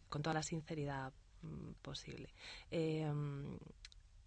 [0.08, 1.12] con toda la sinceridad
[1.42, 2.28] mm, posible.
[2.70, 3.06] Eh,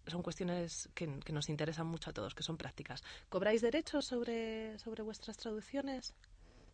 [0.06, 3.02] son cuestiones que, que nos interesan mucho a todos, que son prácticas.
[3.28, 6.14] ¿Cobráis derechos sobre, sobre vuestras traducciones?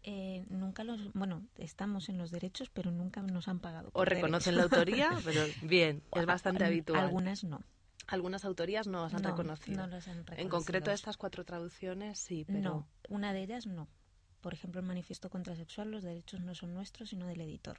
[0.03, 3.91] Eh, nunca los, bueno, estamos en los derechos, pero nunca nos han pagado.
[3.93, 4.73] ¿O reconocen derechos.
[4.73, 5.11] la autoría?
[5.25, 7.01] Pero bien, es bastante habitual.
[7.05, 7.61] Algunas no.
[8.11, 9.79] Algunas autorías no os han No, reconocido.
[9.81, 10.51] no las han En reconocido.
[10.51, 12.61] concreto estas cuatro traducciones sí, pero...
[12.71, 13.89] No, una de ellas no.
[14.41, 17.79] Por ejemplo, el manifiesto contrasexual, los derechos no son nuestros, sino del editor.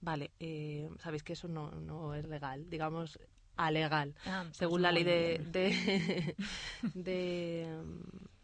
[0.00, 3.18] Vale, eh, sabéis que eso no, no es legal, digamos
[3.58, 6.36] alegal, Ah, pues según la ley de, de,
[6.94, 7.82] de,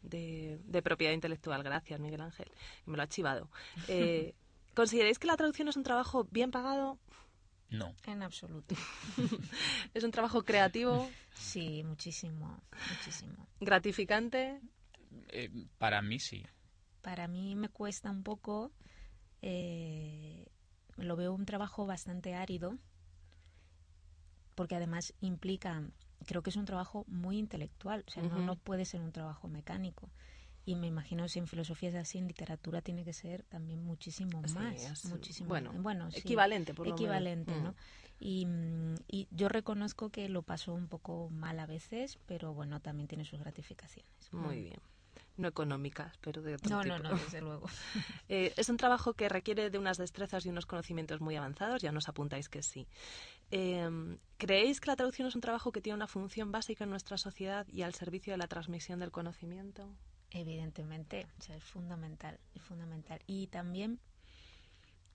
[0.02, 1.62] de- de propiedad intelectual.
[1.62, 2.50] Gracias, Miguel Ángel,
[2.86, 3.50] me lo ha chivado.
[3.88, 4.34] Eh,
[4.74, 6.98] ¿Consideráis que la traducción es un trabajo bien pagado?
[7.72, 7.94] No.
[8.06, 8.74] En absoluto.
[9.94, 13.46] ¿Es un trabajo creativo, Sí, muchísimo, muchísimo.
[13.60, 14.60] gratificante?
[15.28, 16.44] Eh, para mí sí.
[17.00, 18.70] Para mí me cuesta un poco,
[19.40, 20.46] eh,
[20.96, 22.78] lo veo un trabajo bastante árido,
[24.54, 25.82] porque además implica,
[26.26, 30.10] creo que es un trabajo muy intelectual, o sea, no, puede ser un trabajo mecánico.
[30.64, 34.40] Y me imagino si en filosofía es así, en literatura tiene que ser también muchísimo
[34.46, 35.04] Sí, más.
[35.06, 37.00] muchísimo bueno, bueno sí, equivalente, por lo menos.
[37.00, 37.62] Equivalente, Mm.
[37.64, 37.74] ¿no?
[38.20, 42.80] Y, mm, y yo reconozco que lo paso un poco mal a veces, pero bueno,
[42.80, 44.12] también tiene sus gratificaciones.
[44.30, 44.80] Muy bien.
[45.36, 46.96] No económicas, pero de otro No, tipo.
[46.98, 47.66] no, no, desde luego.
[48.28, 51.90] Eh, es un trabajo que requiere de unas destrezas y unos conocimientos muy avanzados, ya
[51.92, 52.86] nos apuntáis que sí.
[53.50, 53.90] Eh,
[54.38, 57.66] ¿Creéis que la traducción es un trabajo que tiene una función básica en nuestra sociedad
[57.68, 59.88] y al servicio de la transmisión del conocimiento?
[60.34, 63.20] Evidentemente, o sea, es fundamental, es fundamental.
[63.26, 64.00] Y también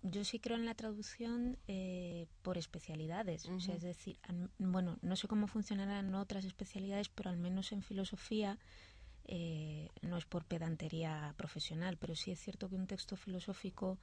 [0.03, 4.17] yo sí creo en la traducción eh, por especialidades, o sea, es decir,
[4.59, 8.59] bueno, no sé cómo funcionarán otras especialidades, pero al menos en filosofía
[9.25, 13.97] eh, no es por pedantería profesional, pero sí es cierto que un texto filosófico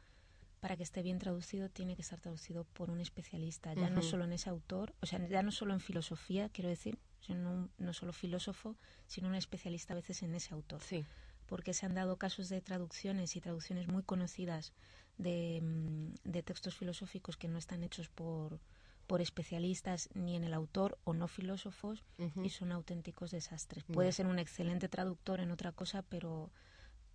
[0.64, 4.24] para que esté bien traducido tiene que estar traducido por un especialista, ya no solo
[4.24, 7.92] en ese autor, o sea, ya no solo en filosofía, quiero decir, sino un- no
[7.92, 8.74] solo filósofo,
[9.06, 10.80] sino un especialista a veces en ese autor.
[10.82, 11.04] Sí.
[11.44, 14.72] Porque se han dado casos de traducciones y traducciones muy conocidas
[15.18, 18.58] de, mm, de textos filosóficos que no están hechos por,
[19.06, 22.04] por especialistas ni en el autor o no filósofos
[22.42, 23.84] y son auténticos desastres.
[23.84, 26.50] Puede ser un excelente traductor en otra cosa, pero,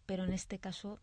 [0.06, 1.00] pero en este caso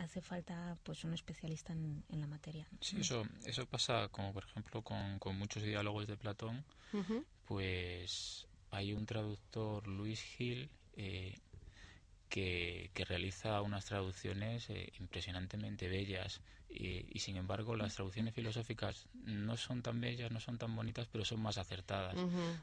[0.00, 2.66] hace falta pues un especialista en, en la materia.
[2.70, 2.78] ¿no?
[2.80, 6.64] Sí, eso, eso pasa como por ejemplo con, con muchos diálogos de Platón,
[7.46, 11.38] pues hay un traductor, Luis Gil, eh,
[12.30, 19.08] que, que realiza unas traducciones eh, impresionantemente bellas y, y, sin embargo las traducciones filosóficas
[19.24, 22.16] no son tan bellas, no son tan bonitas, pero son más acertadas.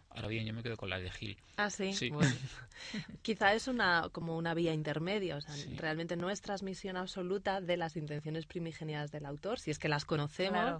[0.09, 1.37] Ahora bien, yo me quedo con las de Gil.
[1.57, 1.91] Ah, sí.
[1.93, 2.09] Sí.
[2.09, 2.33] Bueno.
[3.21, 5.75] Quizá es una como una vía intermedia, o sea, Sí.
[5.75, 10.05] realmente no es transmisión absoluta de las intenciones primigenias del autor, si es que las
[10.05, 10.61] conocemos.
[10.61, 10.79] Claro.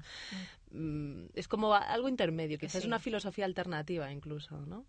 [0.72, 4.86] Mm, es como a- algo intermedio, quizás es una filosofía alternativa incluso, ¿no?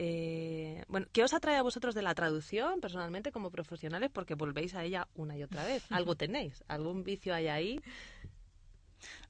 [0.00, 4.10] Eh, bueno, ¿qué os atrae a vosotros de la traducción personalmente como profesionales?
[4.12, 5.90] Porque volvéis a ella una y otra vez.
[5.90, 7.80] Algo tenéis, algún vicio hay ahí.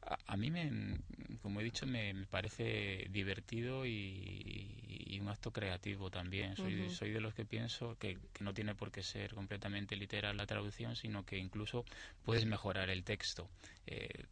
[0.02, 0.98] A, a mí, me,
[1.40, 6.54] como he dicho, me, me parece divertido y, y un acto creativo también.
[6.54, 10.44] Soy, de los que pienso que, que no tiene por qué ser completamente literal la
[10.44, 11.86] traducción, sino que incluso
[12.26, 13.48] puedes mejorar el texto.
[13.86, 14.26] Eh,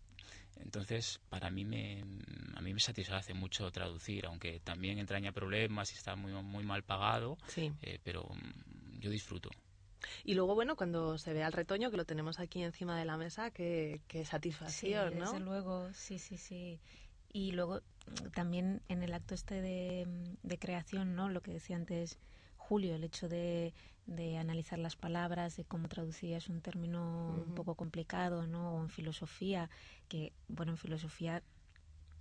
[0.61, 2.03] entonces, para mí me,
[2.55, 6.83] a mí me satisface mucho traducir, aunque también entraña problemas y está muy, muy mal
[6.83, 7.73] pagado, Sí.
[7.83, 9.51] eh, pero mm, yo disfruto.
[10.25, 13.17] Y luego, bueno, cuando se ve al retoño, que lo tenemos aquí encima de la
[13.17, 15.33] mesa, qué, qué Sí, satisfacción, ¿no?
[15.33, 16.81] desde luego, sí, sí, sí.
[17.33, 21.29] Y luego mm, también en el acto este de, mm, de creación, ¿no?
[21.29, 22.19] Lo que decía antes
[22.57, 23.75] Julio, el hecho de,
[24.07, 28.75] de analizar las palabras, de cómo traducías un término un poco complicado, ¿no?
[28.75, 29.69] O en filosofía,
[30.09, 31.43] que, bueno, en filosofía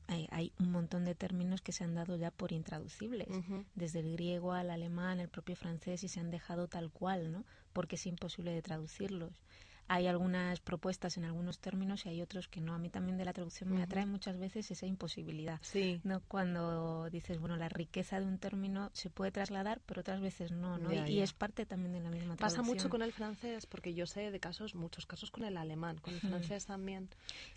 [0.07, 3.27] hay, hay un montón de términos que se han dado ya por intraducibles,
[3.75, 7.43] desde el griego al alemán, el propio francés, y se han dejado tal cual, ¿no?
[7.73, 9.41] Porque es imposible de traducirlos.
[9.87, 12.73] Hay algunas propuestas en algunos términos y hay otros que no.
[12.73, 15.59] A mí también de la traducción me atrae muchas veces esa imposibilidad.
[15.61, 16.01] Sí.
[16.03, 16.21] ¿no?
[16.27, 20.77] Cuando dices, bueno, la riqueza de un término se puede trasladar, pero otras veces no,
[20.79, 20.91] ¿no?
[20.91, 22.77] Ya, y, es parte también de la misma Pasa traducción.
[22.77, 26.13] mucho con el francés, porque yo sé de casos, muchos casos con el alemán, con
[26.15, 27.09] el francés también.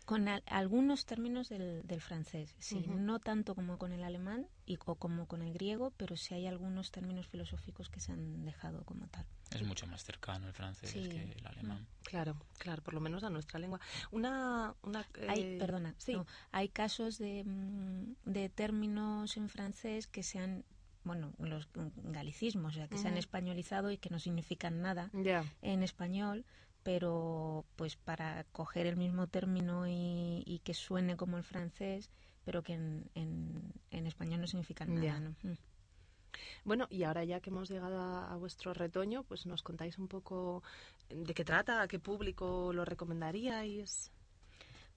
[0.05, 4.79] Con al- algunos términos del, del francés, sí, no tanto como con el alemán y,
[4.85, 8.85] o como con el griego, pero sí hay algunos términos filosóficos que se han dejado
[8.85, 9.25] como tal.
[9.51, 11.09] Es mucho más cercano el francés Sí.
[11.09, 11.87] que el alemán.
[12.05, 12.18] Claro,
[12.59, 13.81] claro, por lo menos a nuestra lengua.
[14.11, 16.15] Una, una Hay, eh, perdona, sí.
[16.15, 20.65] no, hay casos de, mm, de términos en francés que se han,
[21.05, 21.69] bueno, los
[22.05, 25.11] galicismos, o sea, que se han españolizado y que no significan nada
[25.63, 26.45] en español,
[26.83, 32.11] pero pues para coger el mismo término y, y que suene como el francés,
[32.45, 35.21] pero que en, en, en español no significan nada.
[35.21, 35.31] ¿no?
[35.43, 35.55] Mm.
[36.65, 40.09] Bueno, y ahora ya que hemos llegado a, a vuestro retoño, pues nos contáis un
[40.09, 40.63] poco
[41.09, 44.11] de qué trata, a qué público lo recomendaríais.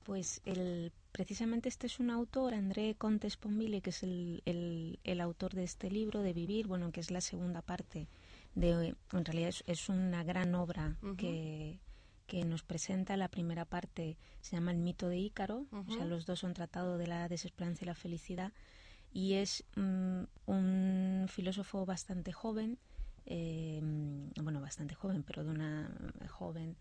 [0.04, 5.22] Pues el, precisamente este es un autor, André Contes Pombili, que es el, el, el
[5.22, 8.08] autor de este libro, de Vivir, bueno, que es la segunda parte.
[8.56, 11.80] De, en realidad es, es una gran obra que,
[12.26, 13.16] que nos presenta.
[13.16, 16.98] La primera parte se llama El mito de Ícaro, o sea, los dos son tratados
[16.98, 18.52] de la desesperanza y la felicidad.
[19.14, 22.78] Y es mm, un filósofo bastante joven,
[23.26, 23.82] eh,
[24.42, 25.92] bueno, bastante joven, pero de una
[26.30, 26.78] joven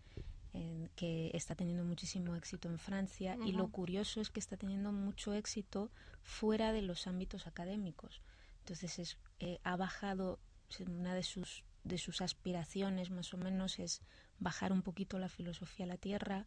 [0.53, 4.91] en que está teniendo muchísimo éxito en Francia y lo curioso es que está teniendo
[4.91, 5.91] mucho éxito
[6.23, 8.21] fuera de los ámbitos académicos.
[8.59, 10.39] Entonces es, eh, ha bajado,
[10.87, 14.01] una de sus, de sus aspiraciones más o menos es
[14.39, 16.45] bajar un poquito la filosofía a la tierra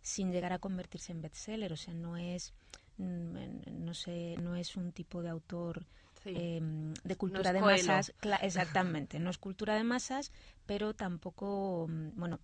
[0.00, 2.54] sin llegar a convertirse en bestseller, o sea, no es
[2.98, 5.86] no sé, no es un tipo de autor
[6.22, 6.32] Sí.
[6.36, 6.60] eh,
[7.04, 10.32] de cultura de masas, exactamente, no es cultura de masas,
[10.64, 12.40] pero tampoco, mm, bueno,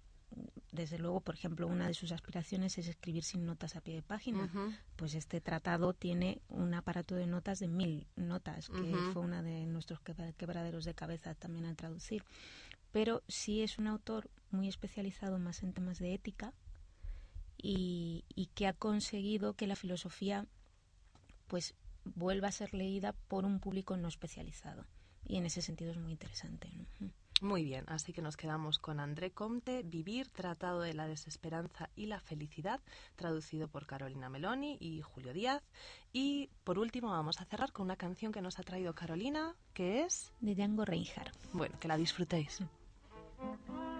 [0.70, 4.02] desde luego, por ejemplo, una de sus aspiraciones es escribir sin notas a pie de
[4.02, 4.48] página.
[4.96, 9.66] Pues este tratado tiene un aparato de notas de mil notas, que fue una de
[9.66, 12.22] nuestros quebra- quebraderos de cabeza también al traducir.
[12.92, 16.52] Pero sí es un autor muy especializado más en temas de ética
[17.62, 20.46] y, y que ha conseguido que la filosofía
[21.46, 24.86] pues vuelva a ser leída por un público no especializado.
[25.26, 26.70] Y en ese sentido es muy interesante.
[27.00, 27.10] ¿no?
[27.40, 32.06] Muy bien, así que nos quedamos con André Comte, Vivir, Tratado de la Desesperanza y
[32.06, 32.80] la Felicidad,
[33.16, 35.62] traducido por Carolina Meloni y Julio Díaz.
[36.12, 40.02] Y por último vamos a cerrar con una canción que nos ha traído Carolina, que
[40.02, 40.32] es...
[40.40, 41.34] De Django Reinhardt.
[41.52, 42.62] Bueno, que la disfrutéis.
[43.40, 43.99] Thank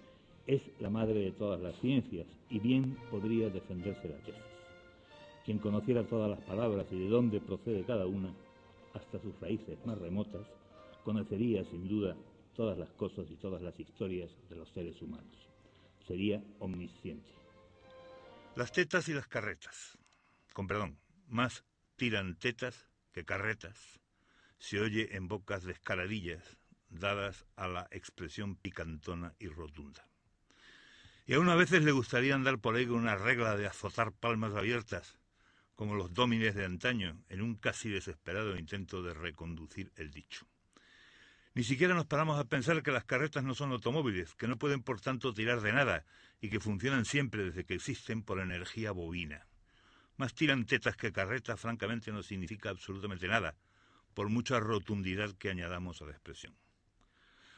[0.47, 4.41] es la madre de todas las ciencias y bien podría defenderse la tesis.
[5.45, 8.33] Quien conociera todas las palabras y de dónde procede cada una,
[8.93, 10.45] hasta sus raíces más remotas,
[11.03, 12.15] conocería sin duda
[12.55, 15.49] todas las cosas y todas las historias de los seres humanos.
[16.07, 17.31] Sería omnisciente.
[18.55, 19.97] Las tetas y las carretas.
[20.53, 21.63] Con perdón, más
[21.95, 24.01] tiran tetas que carretas.
[24.57, 26.57] Se oye en bocas descaradillas
[26.89, 30.10] dadas a la expresión picantona y rotunda.
[31.31, 34.53] Y aún a veces le gustaría andar por ahí con una regla de azotar palmas
[34.53, 35.17] abiertas,
[35.75, 40.45] como los dómines de antaño, en un casi desesperado intento de reconducir el dicho.
[41.53, 44.83] Ni siquiera nos paramos a pensar que las carretas no son automóviles, que no pueden
[44.83, 46.03] por tanto tirar de nada
[46.41, 49.47] y que funcionan siempre desde que existen por energía bovina.
[50.17, 53.55] Más tiran tetas que carretas, francamente, no significa absolutamente nada,
[54.13, 56.57] por mucha rotundidad que añadamos a la expresión.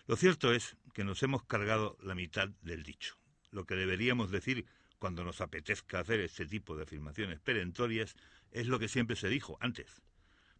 [0.05, 3.17] Lo cierto es que nos hemos cargado la mitad del dicho.
[3.53, 4.65] Lo que deberíamos decir
[4.97, 8.15] cuando nos apetezca hacer este tipo de afirmaciones perentorias
[8.51, 10.01] es lo que siempre se dijo antes.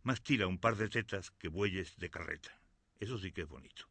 [0.03, 2.55] Más tira un par de tetas que bueyes de carreta.
[2.99, 3.89] Eso sí que es bonito.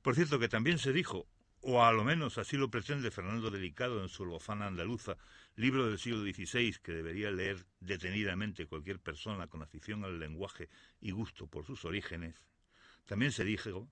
[0.00, 1.26] Por cierto que también se dijo,
[1.60, 5.16] o a lo menos así lo pretende Fernando Delicado en su Lofana Andaluza,
[5.56, 10.68] libro del siglo XVI que debería leer detenidamente cualquier persona con afición al lenguaje
[11.00, 12.36] y gusto por sus orígenes,
[13.06, 13.90] también se dijo,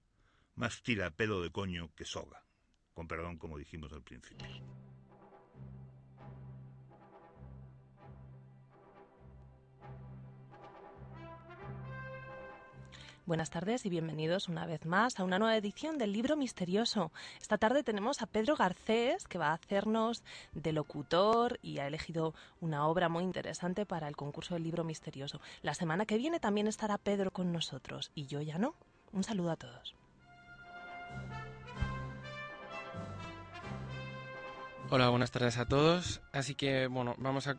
[0.55, 2.45] más tira pelo de coño que soga,
[2.99, 4.45] con perdón como dijimos al principio.
[13.25, 17.13] Buenas tardes y bienvenidos una vez más a una nueva edición del libro misterioso.
[17.41, 22.35] Esta tarde tenemos a Pedro Garcés que va a hacernos de locutor y ha elegido
[22.61, 25.41] una obra muy interesante para el concurso del libro misterioso.
[25.63, 28.75] La semana que viene también estará Pedro con nosotros y yo ya no.
[29.13, 29.95] Un saludo a todos.
[34.91, 36.23] Hola, buenas tardes a todos.
[36.33, 37.59] Así que, bueno, vamos a,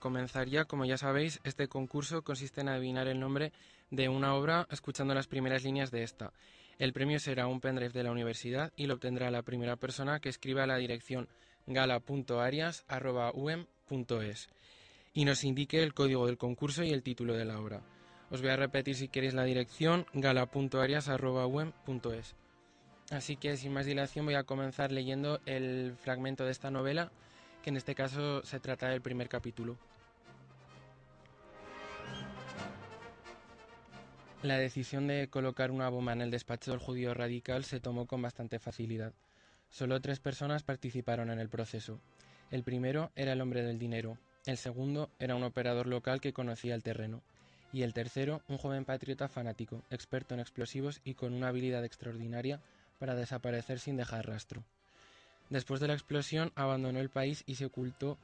[0.00, 0.64] comenzar ya.
[0.64, 3.52] Como ya sabéis, este concurso consiste en adivinar el nombre
[3.90, 6.32] de una obra escuchando las primeras líneas de esta.
[6.80, 10.28] El premio será un pendrive de la universidad y lo obtendrá la primera persona que
[10.28, 11.28] escriba a la dirección
[11.68, 14.48] gala.arias.um.es
[15.14, 17.82] y nos indique el código del concurso y el título de la obra.
[18.28, 22.34] Os voy a repetir si queréis la dirección gala.arias.um.es.
[23.10, 27.12] Así que sin más dilación voy a comenzar leyendo el fragmento de esta novela,
[27.62, 29.76] que en este caso se trata del primer capítulo.
[34.42, 38.22] La decisión de colocar una bomba en el despacho del judío radical se tomó con
[38.22, 39.12] bastante facilidad.
[39.70, 42.00] Solo tres personas participaron en el proceso.
[42.50, 46.74] El primero era el hombre del dinero, el segundo era un operador local que conocía
[46.74, 47.22] el terreno,
[47.72, 52.60] y el tercero un joven patriota fanático, experto en explosivos y con una habilidad extraordinaria
[52.98, 54.64] para desaparecer sin dejar rastro.
[55.50, 58.18] Después de la explosión abandonó el país y se ocultó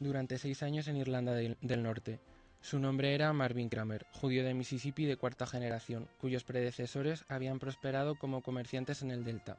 [0.00, 2.18] durante seis años en Irlanda del, Norte.
[2.60, 8.16] Su nombre era Marvin Kramer, judío de Mississippi de cuarta generación, cuyos predecesores habían prosperado
[8.16, 9.58] como comerciantes en el Delta.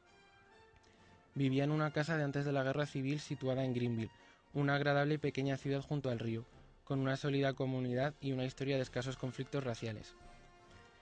[1.34, 4.12] Vivía en una casa de antes de la guerra civil situada en Greenville,
[4.54, 6.46] una agradable y pequeña ciudad junto al río,
[6.84, 10.16] con una sólida comunidad y una historia de escasos conflictos raciales.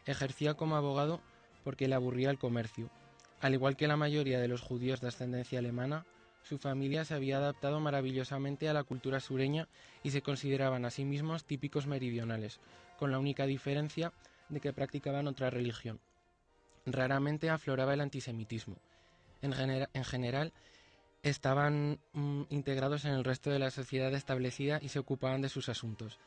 [0.06, 1.22] Ejercía como abogado
[1.64, 2.90] porque le aburría el comercio.
[3.42, 6.06] Al igual que la mayoría de los judíos de ascendencia alemana,
[6.44, 9.68] su familia se había adaptado maravillosamente a la cultura sureña
[10.04, 12.60] y se consideraban a sí mismos típicos meridionales,
[12.98, 14.14] con la única diferencia
[14.50, 16.00] de que practicaban otra religión.
[16.86, 18.78] Raramente afloraba el antisemitismo.
[19.42, 20.54] En, gener en general,
[21.24, 25.70] estaban mm, integrados en el resto de la sociedad establecida y se ocupaban de sus
[25.70, 26.20] asuntos.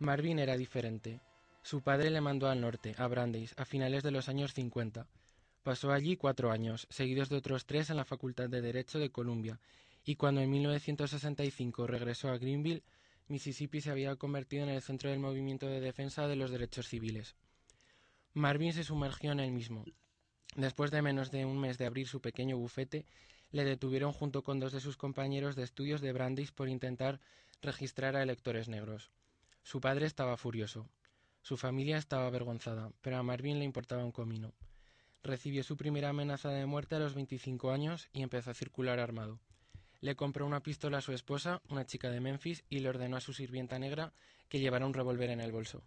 [0.00, 1.20] Marvin era diferente.
[1.62, 5.06] Su padre le mandó al norte, a Brandeis, a finales de los años 50.
[5.62, 9.60] Pasó allí cuatro años, seguidos de otros tres en la Facultad de Derecho de Columbia,
[10.04, 12.82] y cuando en 1965 regresó a Greenville,
[13.28, 17.36] Mississippi se había convertido en el centro del movimiento de defensa de los derechos civiles.
[18.32, 19.84] Marvin se sumergió en él mismo.
[20.56, 23.04] Después de menos de un mes de abrir su pequeño bufete,
[23.52, 27.20] le detuvieron junto con dos de sus compañeros de estudios de Brandeis por intentar
[27.60, 29.10] registrar a electores negros.
[29.62, 30.88] Su padre estaba furioso.
[31.42, 34.54] Su familia estaba avergonzada, pero a Marvin le importaba un comino.
[35.22, 39.38] Recibió su primera amenaza de muerte a los 25 años y empezó a circular armado.
[40.00, 43.20] Le compró una pistola a su esposa, una chica de Memphis, y le ordenó a
[43.20, 44.14] su sirvienta negra
[44.48, 45.82] que llevara un revólver en el bolso.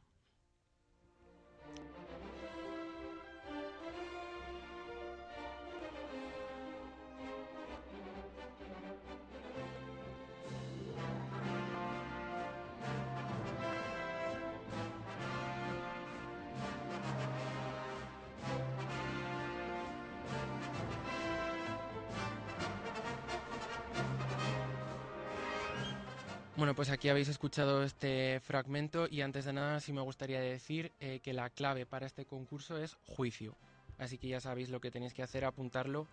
[27.04, 31.34] Aquí habéis escuchado este fragmento y antes de nada sí me gustaría decir eh, que
[31.34, 33.58] la clave para este concurso es juicio.
[33.97, 36.08] Así que ya sabéis lo que tenéis que hacer, apuntarlo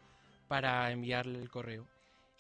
[0.49, 1.87] para enviarle el correo.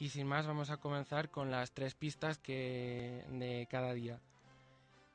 [0.01, 4.19] Y sin más vamos a comenzar con las tres pistas que, de cada día.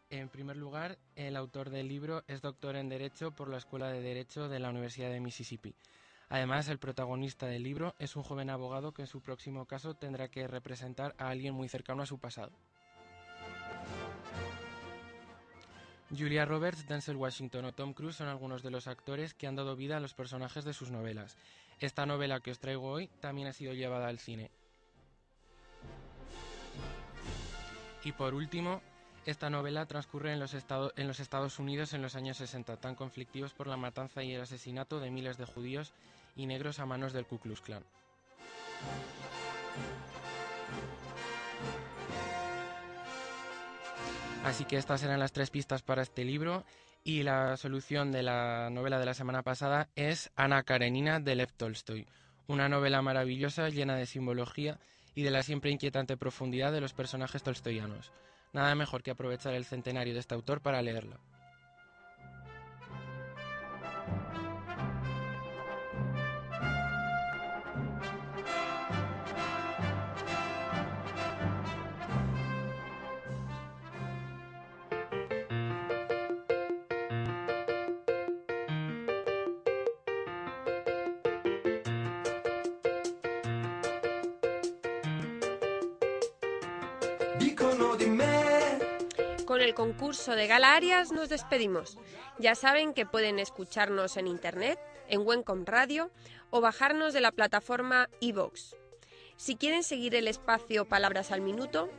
[0.10, 4.00] En primer lugar, el autor del libro es doctor en Derecho por la Escuela de
[4.00, 5.76] Derecho de la Universidad de Mississippi.
[6.30, 10.30] Además, el protagonista del libro es un joven abogado que en su próximo caso tendrá
[10.30, 12.54] que representar a alguien muy cercano a su pasado.
[16.12, 19.76] Julia Roberts, Denzel Washington o Tom Cruise son algunos de los actores que han dado
[19.76, 21.36] vida a los personajes de sus novelas.
[21.80, 24.52] Esta novela que os traigo hoy también ha sido llevada al cine.
[28.04, 28.82] Y por último,
[29.26, 33.78] esta novela transcurre en los, Estados Unidos en los años 60, tan conflictivos por la
[33.78, 35.94] matanza y el asesinato de miles de judíos
[36.36, 37.84] y negros a manos del Ku Klux Klan.
[44.46, 46.66] Así que estas eran las tres pistas para este libro
[47.04, 51.52] y la solución de la novela de la semana pasada es Ana Karenina de Lev
[51.52, 52.06] Tolstoy,
[52.46, 54.78] una novela maravillosa llena de simbología
[55.16, 58.12] y de la siempre inquietante profundidad de los personajes tolstoyanos.
[58.54, 61.18] Nada mejor que aprovechar el centenario de este autor para leerla.
[89.76, 92.00] Concurso de Gala Arias nos despedimos.
[92.40, 96.10] Ya saben que pueden escucharnos en internet, en Wencom Radio
[96.50, 98.74] o bajarnos de la plataforma iVoox.
[99.38, 101.90] Si quieren seguir el espacio Palabras al Minuto,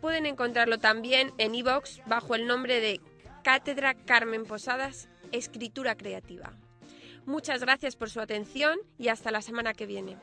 [0.00, 3.00] pueden encontrarlo también en iVoox bajo el nombre de
[3.42, 6.52] Cátedra Carmen Posadas Escritura Creativa.
[7.26, 10.16] Muchas gracias por su atención y hasta la semana que viene.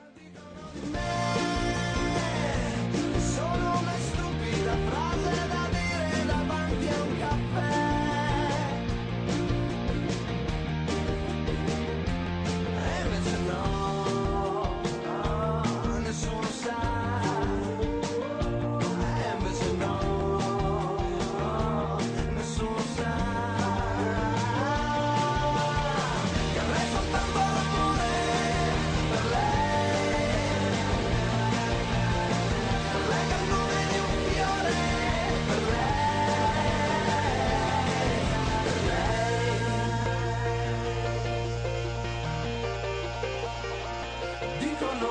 [44.82, 45.11] no